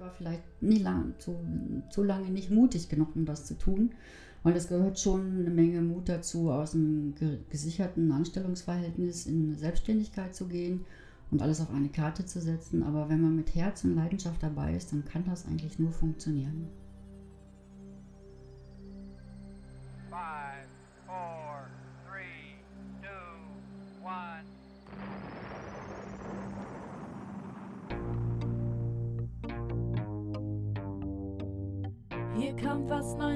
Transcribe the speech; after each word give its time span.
war 0.00 0.10
vielleicht 0.10 0.42
nie 0.62 0.78
lang, 0.78 1.14
zu, 1.18 1.36
zu 1.90 2.02
lange 2.02 2.30
nicht 2.30 2.50
mutig 2.50 2.88
genug, 2.88 3.14
um 3.14 3.24
das 3.24 3.46
zu 3.46 3.54
tun. 3.54 3.90
Weil 4.42 4.56
es 4.56 4.68
gehört 4.68 4.98
schon 4.98 5.40
eine 5.40 5.50
Menge 5.50 5.82
Mut 5.82 6.08
dazu, 6.08 6.50
aus 6.50 6.74
einem 6.74 7.14
gesicherten 7.50 8.10
Anstellungsverhältnis 8.10 9.26
in 9.26 9.54
Selbstständigkeit 9.54 10.34
zu 10.34 10.48
gehen 10.48 10.86
und 11.30 11.42
alles 11.42 11.60
auf 11.60 11.70
eine 11.74 11.90
Karte 11.90 12.24
zu 12.24 12.40
setzen. 12.40 12.82
Aber 12.82 13.10
wenn 13.10 13.20
man 13.20 13.36
mit 13.36 13.54
Herz 13.54 13.84
und 13.84 13.94
Leidenschaft 13.94 14.42
dabei 14.42 14.74
ist, 14.74 14.92
dann 14.92 15.04
kann 15.04 15.24
das 15.26 15.46
eigentlich 15.46 15.78
nur 15.78 15.92
funktionieren. 15.92 16.68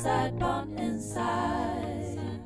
Inside, 0.00 0.38
Bonn 0.38 0.78
Inside. 0.78 2.40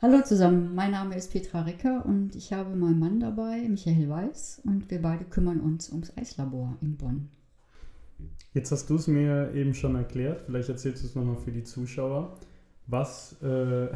Hallo 0.00 0.22
zusammen, 0.22 0.74
mein 0.74 0.92
Name 0.92 1.16
ist 1.16 1.30
Petra 1.30 1.60
Ricker 1.60 2.06
und 2.06 2.34
ich 2.34 2.54
habe 2.54 2.74
meinen 2.74 2.98
Mann 2.98 3.20
dabei, 3.20 3.68
Michael 3.68 4.08
Weiß, 4.08 4.62
und 4.64 4.90
wir 4.90 5.02
beide 5.02 5.26
kümmern 5.26 5.60
uns 5.60 5.90
ums 5.90 6.16
Eislabor 6.16 6.78
in 6.80 6.96
Bonn. 6.96 7.28
Jetzt 8.54 8.72
hast 8.72 8.88
du 8.88 8.94
es 8.94 9.06
mir 9.06 9.52
eben 9.52 9.74
schon 9.74 9.96
erklärt, 9.96 10.44
vielleicht 10.46 10.70
erzählst 10.70 11.02
du 11.02 11.08
es 11.08 11.14
nochmal 11.14 11.36
für 11.36 11.52
die 11.52 11.64
Zuschauer, 11.64 12.38
was, 12.86 13.36
äh, 13.42 13.88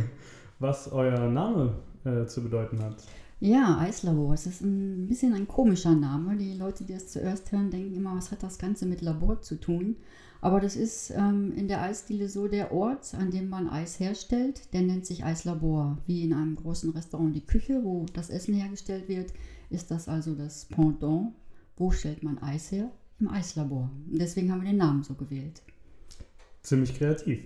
was 0.58 0.92
euer 0.92 1.30
Name 1.30 1.78
äh, 2.04 2.26
zu 2.26 2.42
bedeuten 2.42 2.82
hat. 2.82 2.96
Ja, 3.40 3.78
Eislabor. 3.78 4.34
Es 4.34 4.46
ist 4.46 4.60
ein 4.60 5.08
bisschen 5.08 5.32
ein 5.32 5.48
komischer 5.48 5.94
Name. 5.94 6.36
Die 6.36 6.52
Leute, 6.52 6.84
die 6.84 6.92
es 6.92 7.08
zuerst 7.08 7.50
hören, 7.50 7.70
denken 7.70 7.94
immer, 7.94 8.14
was 8.14 8.30
hat 8.30 8.42
das 8.42 8.58
Ganze 8.58 8.84
mit 8.84 9.00
Labor 9.00 9.40
zu 9.40 9.58
tun? 9.58 9.96
Aber 10.42 10.58
das 10.58 10.74
ist 10.74 11.10
ähm, 11.10 11.52
in 11.56 11.68
der 11.68 11.82
Eisdiele 11.82 12.28
so 12.28 12.48
der 12.48 12.72
Ort, 12.72 13.14
an 13.14 13.30
dem 13.30 13.48
man 13.48 13.68
Eis 13.68 14.00
herstellt. 14.00 14.74
Der 14.74 14.82
nennt 14.82 15.06
sich 15.06 15.24
Eislabor. 15.24 15.98
Wie 16.04 16.24
in 16.24 16.32
einem 16.32 16.56
großen 16.56 16.90
Restaurant 16.90 17.34
die 17.34 17.46
Küche, 17.46 17.80
wo 17.84 18.06
das 18.12 18.28
Essen 18.28 18.52
hergestellt 18.52 19.08
wird, 19.08 19.32
ist 19.70 19.92
das 19.92 20.08
also 20.08 20.34
das 20.34 20.64
Pendant. 20.64 21.32
Wo 21.76 21.92
stellt 21.92 22.24
man 22.24 22.38
Eis 22.38 22.72
her? 22.72 22.90
Im 23.20 23.28
Eislabor. 23.28 23.88
Und 24.10 24.20
deswegen 24.20 24.50
haben 24.50 24.62
wir 24.62 24.70
den 24.70 24.78
Namen 24.78 25.04
so 25.04 25.14
gewählt. 25.14 25.62
Ziemlich 26.62 26.98
kreativ, 26.98 27.44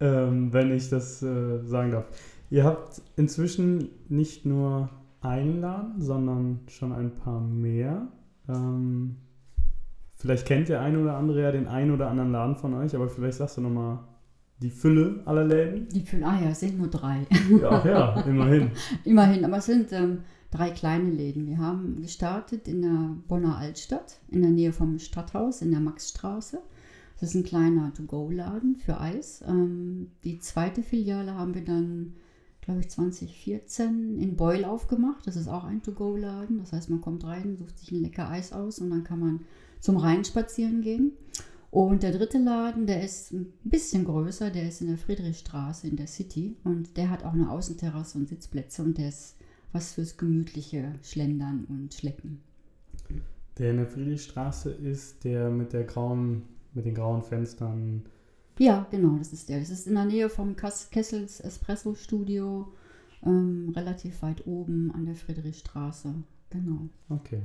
ähm, 0.00 0.54
wenn 0.54 0.72
ich 0.72 0.88
das 0.88 1.22
äh, 1.22 1.62
sagen 1.64 1.90
darf. 1.90 2.06
Ihr 2.48 2.64
habt 2.64 3.02
inzwischen 3.16 3.90
nicht 4.08 4.46
nur 4.46 4.88
einen 5.20 5.60
Laden, 5.60 6.00
sondern 6.00 6.60
schon 6.68 6.92
ein 6.92 7.14
paar 7.14 7.42
mehr. 7.42 8.08
Ähm, 8.48 9.16
vielleicht 10.20 10.46
kennt 10.46 10.68
der 10.68 10.80
eine 10.82 11.00
oder 11.00 11.16
andere 11.16 11.42
ja 11.42 11.50
den 11.50 11.66
einen 11.66 11.90
oder 11.90 12.08
anderen 12.08 12.30
Laden 12.30 12.56
von 12.56 12.74
euch, 12.74 12.94
aber 12.94 13.08
vielleicht 13.08 13.38
sagst 13.38 13.56
du 13.56 13.62
nochmal 13.62 14.00
die 14.60 14.70
Fülle 14.70 15.22
aller 15.24 15.44
Läden. 15.44 15.88
Die 15.88 16.02
Fülle, 16.02 16.26
ah 16.26 16.38
ja, 16.40 16.50
es 16.50 16.60
sind 16.60 16.78
nur 16.78 16.88
drei. 16.88 17.26
Ja, 17.60 17.84
ja 17.84 18.20
immerhin. 18.26 18.70
immerhin, 19.04 19.44
aber 19.44 19.56
es 19.56 19.66
sind 19.66 19.90
ähm, 19.92 20.18
drei 20.50 20.70
kleine 20.70 21.10
Läden. 21.10 21.46
Wir 21.46 21.58
haben 21.58 22.02
gestartet 22.02 22.68
in 22.68 22.82
der 22.82 23.16
Bonner 23.26 23.56
Altstadt, 23.56 24.20
in 24.28 24.42
der 24.42 24.50
Nähe 24.50 24.72
vom 24.72 24.98
Stadthaus, 24.98 25.62
in 25.62 25.70
der 25.70 25.80
Maxstraße. 25.80 26.58
Das 27.18 27.30
ist 27.30 27.34
ein 27.34 27.44
kleiner 27.44 27.92
To-Go-Laden 27.94 28.76
für 28.76 29.00
Eis. 29.00 29.42
Ähm, 29.48 30.10
die 30.24 30.38
zweite 30.38 30.82
Filiale 30.82 31.34
haben 31.34 31.54
wir 31.54 31.64
dann 31.64 32.12
glaube 32.60 32.80
ich, 32.80 32.90
2014 32.90 34.18
in 34.18 34.36
Beul 34.36 34.64
aufgemacht. 34.64 35.26
Das 35.26 35.36
ist 35.36 35.48
auch 35.48 35.64
ein 35.64 35.82
To-Go-Laden. 35.82 36.58
Das 36.58 36.72
heißt, 36.72 36.90
man 36.90 37.00
kommt 37.00 37.24
rein, 37.24 37.56
sucht 37.56 37.78
sich 37.78 37.90
ein 37.90 38.02
lecker 38.02 38.28
Eis 38.28 38.52
aus 38.52 38.78
und 38.78 38.90
dann 38.90 39.04
kann 39.04 39.18
man 39.18 39.40
zum 39.80 39.96
Rhein 39.96 40.24
spazieren 40.24 40.82
gehen. 40.82 41.12
Und 41.70 42.02
der 42.02 42.12
dritte 42.12 42.38
Laden, 42.38 42.86
der 42.86 43.04
ist 43.04 43.32
ein 43.32 43.52
bisschen 43.62 44.04
größer, 44.04 44.50
der 44.50 44.68
ist 44.68 44.80
in 44.80 44.88
der 44.88 44.98
Friedrichstraße 44.98 45.86
in 45.86 45.96
der 45.96 46.08
City 46.08 46.56
und 46.64 46.96
der 46.96 47.10
hat 47.10 47.24
auch 47.24 47.32
eine 47.32 47.50
Außenterrasse 47.50 48.18
und 48.18 48.28
Sitzplätze 48.28 48.82
und 48.82 48.98
der 48.98 49.08
ist 49.08 49.36
was 49.72 49.92
fürs 49.92 50.16
gemütliche 50.16 50.94
Schlendern 51.02 51.64
und 51.68 51.94
Schlecken. 51.94 52.40
Der 53.58 53.70
in 53.70 53.76
der 53.76 53.86
Friedrichstraße 53.86 54.70
ist 54.72 55.22
der 55.22 55.48
mit 55.50 55.72
der 55.72 55.84
grauen, 55.84 56.42
mit 56.74 56.86
den 56.86 56.94
grauen 56.94 57.22
Fenstern 57.22 58.02
ja, 58.60 58.86
genau, 58.90 59.16
das 59.16 59.32
ist 59.32 59.48
der. 59.48 59.58
Das 59.58 59.70
ist 59.70 59.86
in 59.86 59.94
der 59.94 60.04
Nähe 60.04 60.28
vom 60.28 60.54
Kessels 60.54 61.40
Espresso 61.40 61.94
Studio, 61.94 62.70
ähm, 63.24 63.72
relativ 63.74 64.20
weit 64.20 64.46
oben 64.46 64.92
an 64.92 65.06
der 65.06 65.14
Friedrichstraße. 65.14 66.14
Genau. 66.50 66.90
Okay. 67.08 67.40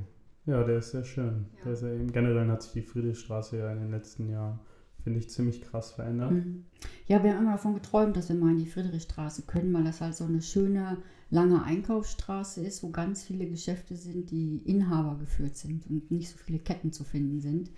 Ja, 0.46 0.62
der 0.62 0.78
ist 0.78 0.92
sehr 0.92 1.04
schön. 1.04 1.46
Ja. 1.58 1.64
Der 1.64 1.72
ist 1.72 1.82
ja 1.82 1.92
eben, 1.92 2.12
generell 2.12 2.48
hat 2.48 2.62
sich 2.62 2.72
die 2.72 2.82
Friedrichstraße 2.82 3.58
ja 3.58 3.72
in 3.72 3.80
den 3.80 3.90
letzten 3.90 4.30
Jahren, 4.30 4.60
finde 5.02 5.18
ich, 5.18 5.28
ziemlich 5.28 5.60
krass 5.60 5.92
verändert. 5.92 6.32
Mhm. 6.32 6.64
Ja, 7.06 7.22
wir 7.22 7.32
haben 7.32 7.42
immer 7.42 7.52
davon 7.52 7.74
geträumt, 7.74 8.16
dass 8.16 8.28
wir 8.28 8.36
mal 8.36 8.52
in 8.52 8.58
die 8.58 8.66
Friedrichstraße 8.66 9.42
können, 9.42 9.72
weil 9.74 9.84
das 9.84 10.00
halt 10.00 10.14
so 10.14 10.24
eine 10.24 10.42
schöne, 10.42 10.98
lange 11.30 11.62
Einkaufsstraße 11.62 12.64
ist, 12.64 12.82
wo 12.82 12.90
ganz 12.90 13.24
viele 13.24 13.46
Geschäfte 13.46 13.96
sind, 13.96 14.30
die 14.30 14.58
Inhaber 14.64 15.18
geführt 15.18 15.56
sind 15.56 15.88
und 15.90 16.10
nicht 16.10 16.30
so 16.30 16.38
viele 16.38 16.60
Ketten 16.60 16.92
zu 16.92 17.04
finden 17.04 17.40
sind. 17.40 17.70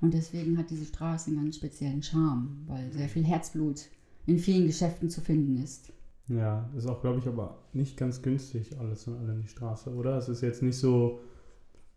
Und 0.00 0.12
deswegen 0.12 0.58
hat 0.58 0.70
diese 0.70 0.84
Straße 0.84 1.30
einen 1.30 1.42
ganz 1.42 1.56
speziellen 1.56 2.02
Charme, 2.02 2.58
weil 2.66 2.92
sehr 2.92 3.08
viel 3.08 3.24
Herzblut 3.24 3.86
in 4.26 4.38
vielen 4.38 4.66
Geschäften 4.66 5.08
zu 5.08 5.20
finden 5.20 5.62
ist. 5.62 5.92
Ja, 6.28 6.68
ist 6.76 6.88
auch, 6.88 7.00
glaube 7.00 7.20
ich, 7.20 7.26
aber 7.28 7.58
nicht 7.72 7.96
ganz 7.96 8.20
günstig 8.20 8.78
alles 8.78 9.06
in 9.06 9.14
allem 9.14 9.42
die 9.42 9.48
Straße, 9.48 9.94
oder? 9.94 10.18
Es 10.18 10.28
ist 10.28 10.40
jetzt 10.40 10.62
nicht 10.62 10.76
so, 10.76 11.20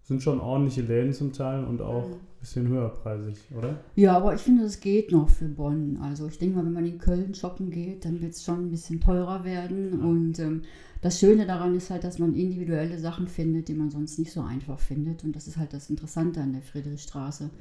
sind 0.09 0.23
schon 0.23 0.39
ordentliche 0.39 0.81
Läden 0.81 1.13
zum 1.13 1.31
Teil 1.31 1.63
und 1.63 1.83
auch 1.83 2.03
ein 2.03 2.39
bisschen 2.39 2.67
höherpreisig, 2.67 3.37
oder? 3.55 3.79
Ja, 3.95 4.17
aber 4.17 4.33
ich 4.33 4.41
finde, 4.41 4.63
es 4.63 4.79
geht 4.79 5.11
noch 5.11 5.29
für 5.29 5.47
Bonn. 5.47 5.99
Also 6.01 6.27
ich 6.27 6.39
denke 6.39 6.55
mal, 6.55 6.65
wenn 6.65 6.73
man 6.73 6.85
in 6.87 6.97
Köln 6.97 7.35
shoppen 7.35 7.69
geht, 7.69 8.05
dann 8.05 8.19
wird 8.19 8.33
es 8.33 8.43
schon 8.43 8.65
ein 8.65 8.71
bisschen 8.71 8.99
teurer 8.99 9.43
werden. 9.43 10.01
Und 10.01 10.39
ähm, 10.39 10.63
das 11.01 11.19
Schöne 11.19 11.45
daran 11.45 11.75
ist 11.75 11.91
halt, 11.91 12.03
dass 12.03 12.17
man 12.17 12.33
individuelle 12.33 12.97
Sachen 12.97 13.27
findet, 13.27 13.67
die 13.67 13.75
man 13.75 13.91
sonst 13.91 14.17
nicht 14.17 14.31
so 14.31 14.41
einfach 14.41 14.79
findet. 14.79 15.23
Und 15.23 15.35
das 15.35 15.47
ist 15.47 15.57
halt 15.57 15.73
das 15.73 15.91
Interessante 15.91 16.41
an 16.41 16.53
der 16.53 16.63
Friedrichstraße. 16.63 17.51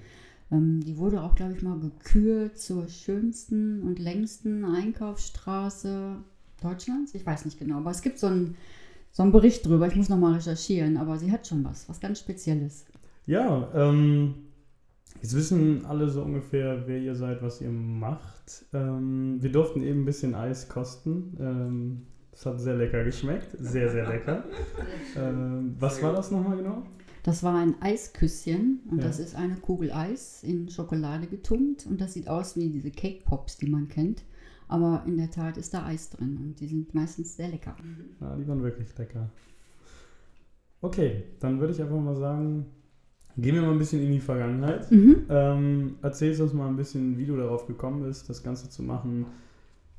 Ähm, 0.51 0.81
die 0.81 0.97
wurde 0.97 1.23
auch, 1.23 1.35
glaube 1.35 1.53
ich, 1.53 1.61
mal 1.63 1.79
gekürt 1.79 2.59
zur 2.59 2.89
schönsten 2.89 3.83
und 3.83 3.99
längsten 3.99 4.65
Einkaufsstraße 4.65 6.17
Deutschlands. 6.63 7.15
Ich 7.15 7.27
weiß 7.27 7.45
nicht 7.45 7.59
genau, 7.59 7.77
aber 7.77 7.91
es 7.91 8.01
gibt 8.01 8.19
so 8.19 8.29
einen, 8.29 8.57
so 9.13 9.23
einen 9.23 9.33
Bericht 9.33 9.67
drüber. 9.67 9.87
Ich 9.87 9.97
muss 9.97 10.09
nochmal 10.09 10.35
recherchieren, 10.35 10.97
aber 10.97 11.19
sie 11.19 11.33
hat 11.33 11.47
schon 11.47 11.65
was, 11.65 11.89
was 11.89 12.01
ganz 12.01 12.21
Spezielles. 12.21 12.87
Ja, 13.27 13.69
ähm, 13.75 14.35
jetzt 15.21 15.35
wissen 15.35 15.85
alle 15.87 16.09
so 16.09 16.23
ungefähr, 16.23 16.87
wer 16.87 16.99
ihr 16.99 17.15
seid, 17.15 17.43
was 17.43 17.61
ihr 17.61 17.71
macht. 17.71 18.65
Ähm, 18.73 19.39
wir 19.41 19.53
durften 19.53 19.83
eben 19.83 20.03
ein 20.03 20.05
bisschen 20.05 20.35
Eis 20.35 20.69
kosten. 20.69 21.37
Ähm, 21.41 22.07
das 22.33 22.47
hat 22.47 22.61
sehr 22.61 22.77
lecker 22.77 23.05
geschmeckt. 23.05 23.49
Sehr, 23.59 23.91
sehr 23.91 24.09
lecker. 24.09 24.45
ähm, 25.17 25.75
was 25.79 26.03
war 26.03 26.13
das 26.13 26.31
nochmal 26.31 26.57
genau? 26.57 26.85
Das 27.25 27.43
war 27.43 27.57
ein 27.57 27.75
Eisküsschen 27.83 28.81
und 28.91 28.99
ja. 28.99 29.05
das 29.05 29.19
ist 29.19 29.35
eine 29.35 29.57
Kugel 29.57 29.93
Eis 29.93 30.43
in 30.43 30.71
Schokolade 30.71 31.27
getunkt 31.27 31.85
und 31.85 32.01
das 32.01 32.15
sieht 32.15 32.29
aus 32.29 32.57
wie 32.57 32.71
diese 32.71 32.91
Cake 32.91 33.25
Pops, 33.25 33.59
die 33.59 33.69
man 33.69 33.89
kennt. 33.89 34.23
Aber 34.69 35.03
in 35.07 35.17
der 35.17 35.31
Tat 35.31 35.57
ist 35.57 35.73
da 35.75 35.85
Eis 35.87 36.11
drin 36.11 36.37
und 36.37 36.61
die 36.61 36.67
sind 36.67 36.95
meistens 36.95 37.37
sehr 37.37 37.49
lecker. 37.49 37.75
Ja, 38.21 38.37
die 38.37 38.47
waren 38.47 38.63
wirklich 38.63 38.97
lecker. 38.97 39.31
Okay, 40.81 41.25
dann 41.41 41.59
würde 41.59 41.73
ich 41.73 41.83
einfach 41.83 41.99
mal 41.99 42.15
sagen, 42.15 42.67
gehen 43.37 43.55
wir 43.55 43.63
mal 43.63 43.73
ein 43.73 43.79
bisschen 43.79 44.03
in 44.03 44.13
die 44.13 44.21
Vergangenheit. 44.21 44.91
Mhm. 44.91 45.25
Ähm, 45.29 45.97
erzählst 46.03 46.41
uns 46.41 46.53
mal 46.53 46.69
ein 46.69 46.77
bisschen, 46.77 47.17
wie 47.17 47.27
du 47.27 47.37
darauf 47.37 47.67
gekommen 47.67 48.03
bist, 48.03 48.29
das 48.29 48.43
Ganze 48.43 48.69
zu 48.69 48.83
machen. 48.83 49.27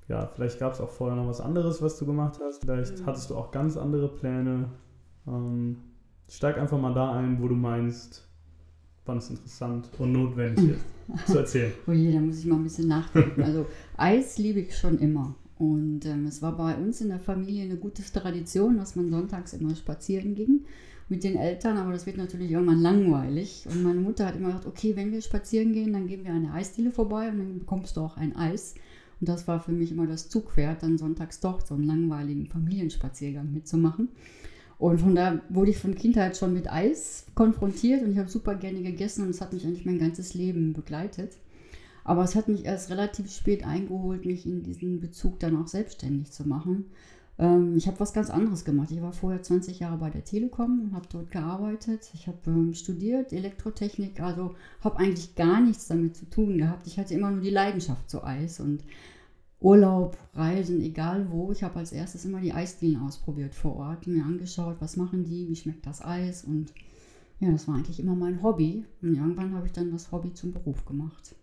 Ja, 0.07 0.27
vielleicht 0.27 0.59
gab 0.59 0.73
es 0.73 0.81
auch 0.81 0.89
vorher 0.89 1.15
noch 1.15 1.27
was 1.27 1.41
anderes, 1.41 1.81
was 1.81 1.97
du 1.97 2.05
gemacht 2.05 2.39
hast. 2.41 2.61
Vielleicht 2.61 2.99
mhm. 2.99 3.05
hattest 3.05 3.29
du 3.29 3.35
auch 3.35 3.51
ganz 3.51 3.75
andere 3.75 4.07
Pläne. 4.07 4.69
Ähm, 5.27 5.77
Steig 6.29 6.59
einfach 6.59 6.79
mal 6.79 6.93
da 6.93 7.13
ein, 7.13 7.41
wo 7.41 7.47
du 7.47 7.55
meinst, 7.55 8.28
wann 9.09 9.17
es 9.17 9.29
interessant 9.29 9.89
und 9.97 10.13
notwendig 10.13 10.71
ist, 10.71 11.27
zu 11.27 11.37
erzählen. 11.39 11.73
Oh 11.87 11.91
da 11.91 12.19
muss 12.19 12.39
ich 12.39 12.45
mal 12.45 12.55
ein 12.55 12.63
bisschen 12.63 12.87
nachdenken. 12.87 13.41
Also 13.43 13.65
Eis 13.97 14.37
liebe 14.37 14.61
ich 14.61 14.77
schon 14.77 14.99
immer. 14.99 15.35
Und 15.57 16.05
ähm, 16.05 16.25
es 16.25 16.41
war 16.41 16.55
bei 16.55 16.75
uns 16.75 17.01
in 17.01 17.09
der 17.09 17.19
Familie 17.19 17.63
eine 17.63 17.75
gute 17.75 18.01
Tradition, 18.01 18.77
dass 18.77 18.95
man 18.95 19.09
sonntags 19.09 19.53
immer 19.53 19.75
spazieren 19.75 20.33
ging 20.33 20.61
mit 21.09 21.23
den 21.23 21.35
Eltern, 21.35 21.77
aber 21.77 21.91
das 21.91 22.05
wird 22.05 22.17
natürlich 22.17 22.51
irgendwann 22.51 22.81
langweilig. 22.81 23.65
Und 23.69 23.83
meine 23.83 23.99
Mutter 23.99 24.27
hat 24.27 24.35
immer 24.35 24.49
gesagt, 24.49 24.67
okay, 24.67 24.95
wenn 24.95 25.11
wir 25.11 25.21
spazieren 25.21 25.73
gehen, 25.73 25.91
dann 25.91 26.07
gehen 26.07 26.23
wir 26.23 26.31
an 26.31 26.43
der 26.43 26.53
Eisdiele 26.53 26.91
vorbei 26.91 27.29
und 27.29 27.39
dann 27.39 27.59
bekommst 27.59 27.97
du 27.97 28.01
auch 28.01 28.15
ein 28.15 28.35
Eis. 28.35 28.75
Und 29.19 29.27
das 29.27 29.47
war 29.47 29.59
für 29.59 29.71
mich 29.71 29.91
immer 29.91 30.07
das 30.07 30.29
Zugpferd, 30.29 30.83
dann 30.83 30.97
sonntags 30.97 31.39
doch 31.41 31.59
so 31.65 31.73
einen 31.73 31.83
langweiligen 31.83 32.45
Familienspaziergang 32.45 33.51
mitzumachen. 33.51 34.09
Und 34.79 34.99
von 34.99 35.13
da 35.13 35.41
wurde 35.49 35.71
ich 35.71 35.77
von 35.77 35.93
Kindheit 35.93 36.37
schon 36.37 36.53
mit 36.53 36.71
Eis 36.71 37.25
konfrontiert 37.35 38.01
und 38.01 38.13
ich 38.13 38.17
habe 38.17 38.29
super 38.29 38.55
gerne 38.55 38.81
gegessen 38.81 39.25
und 39.25 39.29
es 39.29 39.41
hat 39.41 39.51
mich 39.51 39.65
eigentlich 39.65 39.85
mein 39.85 39.99
ganzes 39.99 40.33
Leben 40.33 40.71
begleitet. 40.71 41.33
Aber 42.05 42.23
es 42.23 42.33
hat 42.33 42.47
mich 42.47 42.63
erst 42.63 42.89
relativ 42.89 43.29
spät 43.29 43.65
eingeholt, 43.65 44.25
mich 44.25 44.45
in 44.45 44.63
diesen 44.63 45.01
Bezug 45.01 45.37
dann 45.39 45.61
auch 45.61 45.67
selbstständig 45.67 46.31
zu 46.31 46.47
machen. 46.47 46.85
Ähm, 47.37 47.75
ich 47.75 47.87
habe 47.87 47.99
was 47.99 48.13
ganz 48.13 48.29
anderes 48.29 48.63
gemacht. 48.63 48.89
Ich 48.91 49.01
war 49.01 49.11
vorher 49.11 49.43
20 49.43 49.79
Jahre 49.79 49.97
bei 49.97 50.09
der 50.09 50.23
Telekom 50.23 50.79
und 50.81 50.93
habe 50.93 51.07
dort 51.11 51.29
gearbeitet. 51.29 52.09
Ich 52.13 52.27
habe 52.27 52.37
ähm, 52.47 52.73
studiert 52.73 53.33
Elektrotechnik, 53.33 54.21
also 54.21 54.55
habe 54.81 54.97
eigentlich 54.99 55.35
gar 55.35 55.59
nichts 55.59 55.87
damit 55.87 56.15
zu 56.15 56.29
tun 56.29 56.57
gehabt. 56.57 56.87
Ich 56.87 56.97
hatte 56.97 57.13
immer 57.13 57.31
nur 57.31 57.41
die 57.41 57.49
Leidenschaft 57.49 58.09
zu 58.09 58.23
Eis 58.23 58.61
und 58.61 58.83
Urlaub, 59.61 60.17
Reisen, 60.33 60.81
egal 60.81 61.27
wo. 61.31 61.51
Ich 61.51 61.63
habe 61.63 61.79
als 61.79 61.91
erstes 61.91 62.23
immer 62.25 62.39
die 62.39 62.53
Eisdielen 62.53 63.01
ausprobiert 63.01 63.53
vor 63.53 63.75
Ort, 63.75 64.07
mir 64.07 64.23
angeschaut, 64.23 64.77
was 64.79 64.95
machen 64.95 65.25
die, 65.25 65.49
wie 65.49 65.55
schmeckt 65.55 65.85
das 65.85 66.03
Eis 66.03 66.43
und 66.43 66.73
ja, 67.39 67.51
das 67.51 67.67
war 67.67 67.75
eigentlich 67.75 67.99
immer 67.99 68.15
mein 68.15 68.43
Hobby. 68.43 68.83
Und 69.01 69.15
irgendwann 69.15 69.55
habe 69.55 69.65
ich 69.65 69.71
dann 69.71 69.91
das 69.91 70.11
Hobby 70.11 70.33
zum 70.33 70.51
Beruf 70.51 70.85
gemacht. 70.85 71.35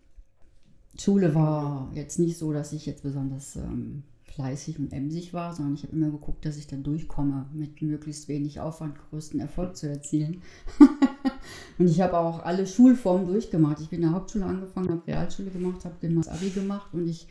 Schule 0.99 1.33
war 1.33 1.91
jetzt 1.93 2.19
nicht 2.19 2.37
so, 2.37 2.53
dass 2.53 2.73
ich 2.73 2.85
jetzt 2.85 3.03
besonders 3.03 3.55
ähm, 3.55 4.03
fleißig 4.23 4.79
und 4.79 4.93
emsig 4.93 5.33
war, 5.33 5.53
sondern 5.53 5.75
ich 5.75 5.83
habe 5.83 5.95
immer 5.95 6.11
geguckt, 6.11 6.45
dass 6.45 6.57
ich 6.57 6.67
dann 6.67 6.83
durchkomme, 6.83 7.47
mit 7.53 7.81
möglichst 7.81 8.27
wenig 8.27 8.59
Aufwand 8.59 8.95
größten 9.09 9.39
Erfolg 9.39 9.75
zu 9.75 9.89
erzielen. 9.89 10.41
und 11.79 11.87
ich 11.87 12.01
habe 12.01 12.17
auch 12.17 12.43
alle 12.43 12.67
Schulformen 12.67 13.27
durchgemacht. 13.27 13.79
Ich 13.79 13.89
bin 13.89 14.01
in 14.01 14.09
der 14.09 14.13
Hauptschule 14.13 14.45
angefangen, 14.45 14.89
habe 14.89 15.07
Realschule 15.07 15.49
gemacht, 15.49 15.85
habe 15.85 15.95
das 16.01 16.27
Abi 16.27 16.49
gemacht 16.49 16.93
und 16.93 17.07
ich 17.07 17.27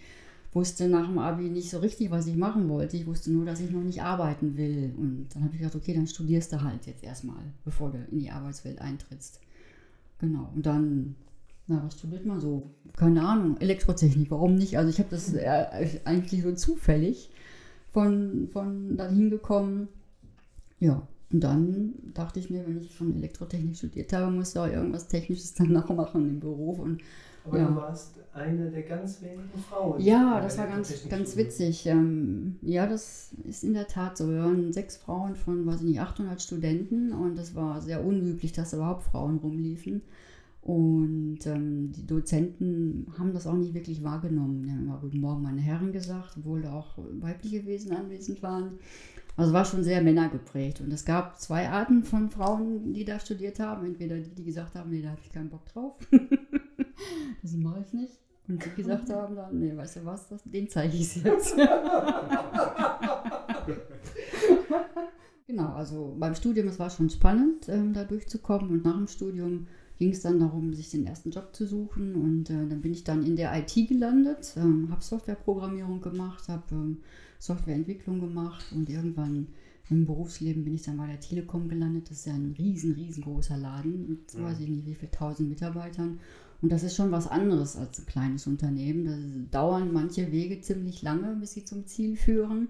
wusste 0.56 0.88
nach 0.88 1.06
dem 1.06 1.18
Abi 1.18 1.50
nicht 1.50 1.70
so 1.70 1.78
richtig, 1.78 2.10
was 2.10 2.26
ich 2.26 2.34
machen 2.34 2.68
wollte. 2.68 2.96
Ich 2.96 3.06
wusste 3.06 3.30
nur, 3.30 3.44
dass 3.44 3.60
ich 3.60 3.70
noch 3.70 3.82
nicht 3.82 4.02
arbeiten 4.02 4.56
will. 4.56 4.92
Und 4.96 5.28
dann 5.32 5.44
habe 5.44 5.54
ich 5.54 5.60
gedacht, 5.60 5.76
okay, 5.76 5.94
dann 5.94 6.06
studierst 6.08 6.52
du 6.52 6.62
halt 6.62 6.86
jetzt 6.86 7.04
erstmal, 7.04 7.42
bevor 7.64 7.90
du 7.90 7.98
in 8.10 8.18
die 8.18 8.30
Arbeitswelt 8.30 8.80
eintrittst. 8.80 9.40
Genau. 10.18 10.50
Und 10.54 10.66
dann 10.66 11.14
na, 11.68 11.82
was 11.84 11.94
studiert 11.98 12.24
man 12.24 12.40
so? 12.40 12.70
Keine 12.96 13.26
Ahnung, 13.26 13.56
Elektrotechnik, 13.58 14.30
warum 14.30 14.54
nicht? 14.54 14.78
Also 14.78 14.88
ich 14.88 14.98
habe 14.98 15.08
das 15.10 15.34
äh, 15.34 16.00
eigentlich 16.04 16.42
so 16.42 16.52
zufällig 16.52 17.30
von, 17.92 18.48
von 18.52 18.96
dahin 18.96 19.30
gekommen. 19.30 19.88
Ja, 20.78 21.06
und 21.32 21.42
dann 21.42 21.94
dachte 22.14 22.38
ich 22.38 22.50
mir, 22.50 22.64
wenn 22.66 22.80
ich 22.80 22.94
schon 22.94 23.16
Elektrotechnik 23.16 23.76
studiert 23.76 24.12
habe, 24.12 24.30
muss 24.30 24.50
ich 24.50 24.58
auch 24.58 24.66
irgendwas 24.66 25.08
Technisches 25.08 25.54
danach 25.54 25.88
machen 25.94 26.28
im 26.28 26.40
Beruf. 26.40 26.78
Und, 26.78 27.02
Aber 27.46 27.58
ja. 27.58 27.66
du 27.66 27.76
warst 27.76 28.20
eine 28.34 28.70
der 28.70 28.82
ganz 28.82 29.22
wenigen 29.22 29.58
Frauen. 29.69 30.00
Ja, 30.00 30.40
das 30.40 30.58
war 30.58 30.66
ganz, 30.66 31.08
ganz 31.08 31.37
witzig. 31.37 31.87
Ähm, 31.87 32.56
ja, 32.60 32.87
das 32.87 33.31
ist 33.44 33.64
in 33.64 33.75
der 33.75 33.87
Tat 33.87 34.16
so. 34.16 34.28
Wir 34.28 34.40
waren 34.40 34.72
sechs 34.72 34.96
Frauen 34.96 35.37
von, 35.37 35.66
weiß 35.66 35.81
ich 35.81 35.87
nicht, 35.87 36.00
800 36.00 36.43
Studenten 36.43 37.12
und 37.12 37.38
es 37.38 37.54
war 37.54 37.81
sehr 37.81 38.04
unüblich, 38.04 38.52
dass 38.52 38.72
überhaupt 38.72 39.04
Frauen 39.04 39.38
rumliefen. 39.38 40.02
Und 40.66 41.46
ähm, 41.46 41.93
die 41.93 42.06
Dozenten 42.06 43.06
haben 43.16 43.32
das 43.32 43.46
auch 43.46 43.54
nicht 43.54 43.72
wirklich 43.72 44.02
wahrgenommen. 44.02 44.64
Die 44.64 44.70
haben 44.70 44.84
immer 44.84 44.99
Guten 45.00 45.20
Morgen, 45.20 45.42
meine 45.42 45.60
Herren 45.60 45.92
gesagt, 45.92 46.34
obwohl 46.38 46.62
da 46.62 46.72
auch 46.72 46.99
weibliche 47.20 47.64
Wesen 47.66 47.92
anwesend 47.92 48.42
waren. 48.42 48.78
Also 49.37 49.52
war 49.52 49.64
schon 49.64 49.84
sehr 49.84 50.02
männergeprägt. 50.02 50.81
Und 50.81 50.92
es 50.92 51.04
gab 51.04 51.38
zwei 51.38 51.69
Arten 51.69 52.02
von 52.02 52.31
Frauen, 52.31 52.92
die 52.94 53.04
da 53.04 53.20
studiert 53.20 53.60
haben. 53.60 53.87
Entweder 53.87 54.16
die, 54.19 54.34
die 54.34 54.44
gesagt 54.44 54.75
haben, 54.75 54.90
nee, 54.90 55.02
da 55.02 55.10
habe 55.10 55.20
ich 55.22 55.31
keinen 55.31 55.50
Bock 55.50 55.66
drauf. 55.66 55.94
das 57.43 57.52
mache 57.52 57.84
ich 57.87 57.93
nicht. 57.93 58.12
Und 58.48 58.64
die 58.64 58.70
gesagt 58.70 59.10
haben 59.10 59.34
dann, 59.34 59.58
nee, 59.58 59.76
weißt 59.76 59.96
du 59.96 60.04
was, 60.04 60.28
das, 60.28 60.43
den 60.44 60.69
zeige 60.69 60.96
ich 60.96 61.16
jetzt. 61.16 61.56
genau, 65.46 65.72
also 65.72 66.14
beim 66.19 66.34
Studium, 66.34 66.69
es 66.69 66.78
war 66.78 66.88
schon 66.90 67.10
spannend, 67.10 67.69
ähm, 67.69 67.93
da 67.93 68.04
durchzukommen. 68.04 68.70
Und 68.70 68.84
nach 68.84 68.96
dem 68.96 69.08
Studium 69.08 69.66
ging 69.98 70.10
es 70.10 70.20
dann 70.22 70.38
darum, 70.38 70.72
sich 70.75 70.90
den 70.90 71.06
ersten 71.06 71.31
Job 71.31 71.56
zu 71.56 71.66
suchen. 71.66 72.14
Und 72.14 72.50
äh, 72.50 72.69
dann 72.69 72.81
bin 72.81 72.93
ich 72.93 73.02
dann 73.02 73.26
in 73.26 73.34
der 73.34 73.52
IT 73.58 73.75
gelandet, 73.88 74.54
ähm, 74.56 74.90
habe 74.92 75.02
Softwareprogrammierung 75.02 76.00
gemacht, 76.00 76.49
habe 76.49 76.62
ähm, 76.70 76.99
Softwareentwicklung 77.40 78.20
gemacht 78.20 78.66
und 78.72 78.88
irgendwann 78.88 79.49
im 79.88 80.04
Berufsleben 80.04 80.64
bin 80.64 80.75
ich 80.75 80.82
dann 80.82 80.96
bei 80.96 81.06
der 81.06 81.20
Telekom 81.20 81.69
gelandet. 81.69 82.10
Das 82.10 82.19
ist 82.19 82.26
ja 82.26 82.34
ein 82.34 82.54
riesen, 82.58 82.92
riesengroßer 82.92 83.56
Laden 83.56 84.08
mit 84.08 84.34
ja. 84.34 84.42
weiß 84.42 84.60
ich 84.60 84.69
nicht 84.69 84.87
wie 84.87 84.94
viel 84.94 85.08
tausend 85.10 85.49
Mitarbeitern. 85.49 86.19
Und 86.62 86.72
das 86.72 86.82
ist 86.82 86.96
schon 86.96 87.12
was 87.12 87.28
anderes 87.28 87.76
als 87.76 87.98
ein 87.98 88.06
kleines 88.06 88.46
Unternehmen. 88.46 89.48
Da 89.50 89.60
dauern 89.60 89.92
manche 89.92 90.32
Wege 90.32 90.60
ziemlich 90.60 91.02
lange, 91.02 91.36
bis 91.36 91.52
sie 91.52 91.64
zum 91.64 91.86
Ziel 91.86 92.16
führen. 92.16 92.68